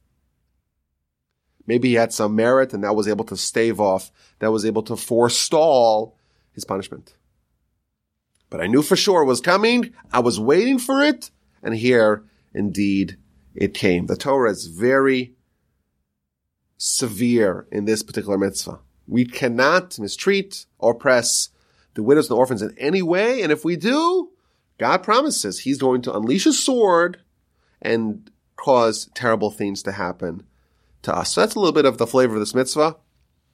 Maybe 1.66 1.90
he 1.90 1.94
had 1.96 2.14
some 2.14 2.36
merit 2.36 2.74
and 2.74 2.84
that 2.84 2.96
was 2.96 3.08
able 3.08 3.26
to 3.26 3.36
stave 3.36 3.80
off, 3.82 4.12
that 4.40 4.52
was 4.52 4.66
able 4.66 4.84
to 4.84 4.96
forestall 4.96 6.18
his 6.54 6.64
punishment. 6.64 7.16
But 8.50 8.62
I 8.62 8.68
knew 8.68 8.82
for 8.82 8.96
sure 8.96 9.22
it 9.22 9.26
was 9.26 9.42
coming. 9.42 9.94
I 10.12 10.20
was 10.20 10.40
waiting 10.40 10.80
for 10.80 11.02
it. 11.02 11.32
And 11.62 11.76
here, 11.76 12.24
indeed, 12.54 13.18
it 13.54 13.74
came. 13.74 14.06
The 14.06 14.16
Torah 14.16 14.52
is 14.52 14.68
very 14.68 15.34
severe 16.78 17.68
in 17.72 17.84
this 17.86 18.04
particular 18.04 18.38
mitzvah. 18.38 18.80
We 19.06 19.26
cannot 19.26 20.00
mistreat 20.00 20.66
or 20.78 20.92
oppress 20.92 21.50
the 21.96 22.04
widows 22.04 22.30
and 22.30 22.38
orphans 22.38 22.62
in 22.62 22.78
any 22.78 23.02
way. 23.02 23.42
And 23.42 23.52
if 23.52 23.66
we 23.66 23.76
do, 23.76 24.30
God 24.78 25.04
promises 25.04 25.60
he's 25.60 25.78
going 25.78 26.02
to 26.04 26.16
unleash 26.16 26.46
a 26.46 26.54
sword 26.54 27.22
and 27.82 28.30
cause 28.56 29.10
terrible 29.14 29.52
things 29.52 29.84
to 29.84 29.92
happen 29.92 30.44
to 31.04 31.16
us. 31.16 31.34
So 31.34 31.42
that's 31.42 31.56
a 31.56 31.60
little 31.60 31.74
bit 31.74 31.86
of 31.86 31.98
the 31.98 32.08
flavor 32.08 32.36
of 32.36 32.40
this 32.40 32.56
mitzvah. 32.56 32.98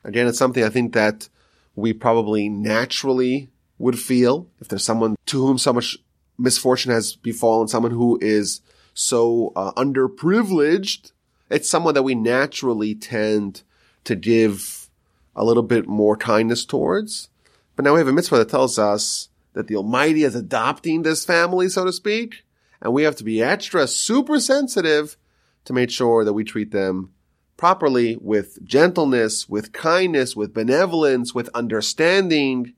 Again, 0.04 0.28
it's 0.28 0.38
something 0.38 0.64
I 0.64 0.70
think 0.70 0.94
that 0.94 1.30
we 1.76 1.94
probably 1.94 2.50
naturally 2.50 3.50
would 3.78 4.00
feel 4.00 4.50
if 4.60 4.68
there's 4.68 4.84
someone 4.84 5.16
to 5.28 5.46
whom 5.46 5.58
so 5.58 5.74
much 5.74 5.98
misfortune 6.38 6.92
has 6.92 7.16
befallen, 7.16 7.68
someone 7.68 7.92
who 7.92 8.18
is 8.22 8.62
so 8.94 9.52
uh, 9.56 9.72
underprivileged 9.74 11.12
it's 11.54 11.70
someone 11.70 11.94
that 11.94 12.04
we 12.04 12.16
naturally 12.16 12.96
tend 12.96 13.62
to 14.06 14.16
give 14.16 14.90
a 15.36 15.46
little 15.46 15.62
bit 15.62 15.88
more 15.88 16.18
kindness 16.18 16.66
towards. 16.66 17.30
But 17.76 17.86
now 17.86 17.94
we 17.94 18.00
have 18.00 18.08
a 18.08 18.14
mitzvah 18.14 18.38
that 18.38 18.50
tells 18.50 18.80
us 18.80 19.30
that 19.54 19.68
the 19.68 19.76
Almighty 19.76 20.24
is 20.24 20.36
adopting 20.36 21.04
this 21.04 21.26
family, 21.26 21.70
so 21.70 21.86
to 21.86 21.94
speak, 21.94 22.44
and 22.82 22.94
we 22.94 23.04
have 23.04 23.16
to 23.18 23.24
be 23.24 23.42
extra 23.42 23.88
super 23.88 24.39
sensitive 24.39 25.18
to 25.66 25.74
make 25.74 25.89
sure 25.89 26.26
that 26.26 26.34
we 26.34 26.44
treat 26.44 26.72
them 26.72 27.13
properly 27.56 28.18
with 28.20 28.63
gentleness, 28.66 29.48
with 29.48 29.72
kindness, 29.72 30.36
with 30.36 30.54
benevolence, 30.54 31.34
with 31.34 31.50
understanding. 31.54 32.74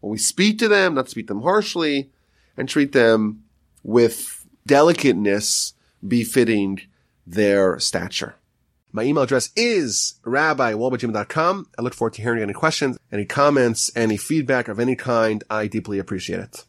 When 0.00 0.12
we 0.12 0.18
speak 0.18 0.58
to 0.58 0.68
them, 0.68 0.94
not 0.94 1.08
speak 1.08 1.26
them 1.26 1.42
harshly, 1.42 2.10
and 2.56 2.68
treat 2.68 2.92
them 2.92 3.44
with 3.82 4.46
delicateness 4.66 5.74
befitting 6.06 6.80
their 7.26 7.78
stature. 7.78 8.36
My 8.92 9.02
email 9.02 9.22
address 9.24 9.50
is 9.54 10.14
rabbiwolbe@gmail.com. 10.24 11.66
I 11.78 11.82
look 11.82 11.94
forward 11.94 12.14
to 12.14 12.22
hearing 12.22 12.42
any 12.42 12.52
questions, 12.54 12.98
any 13.12 13.24
comments, 13.24 13.90
any 13.94 14.16
feedback 14.16 14.68
of 14.68 14.80
any 14.80 14.96
kind. 14.96 15.44
I 15.50 15.66
deeply 15.66 15.98
appreciate 15.98 16.40
it. 16.40 16.64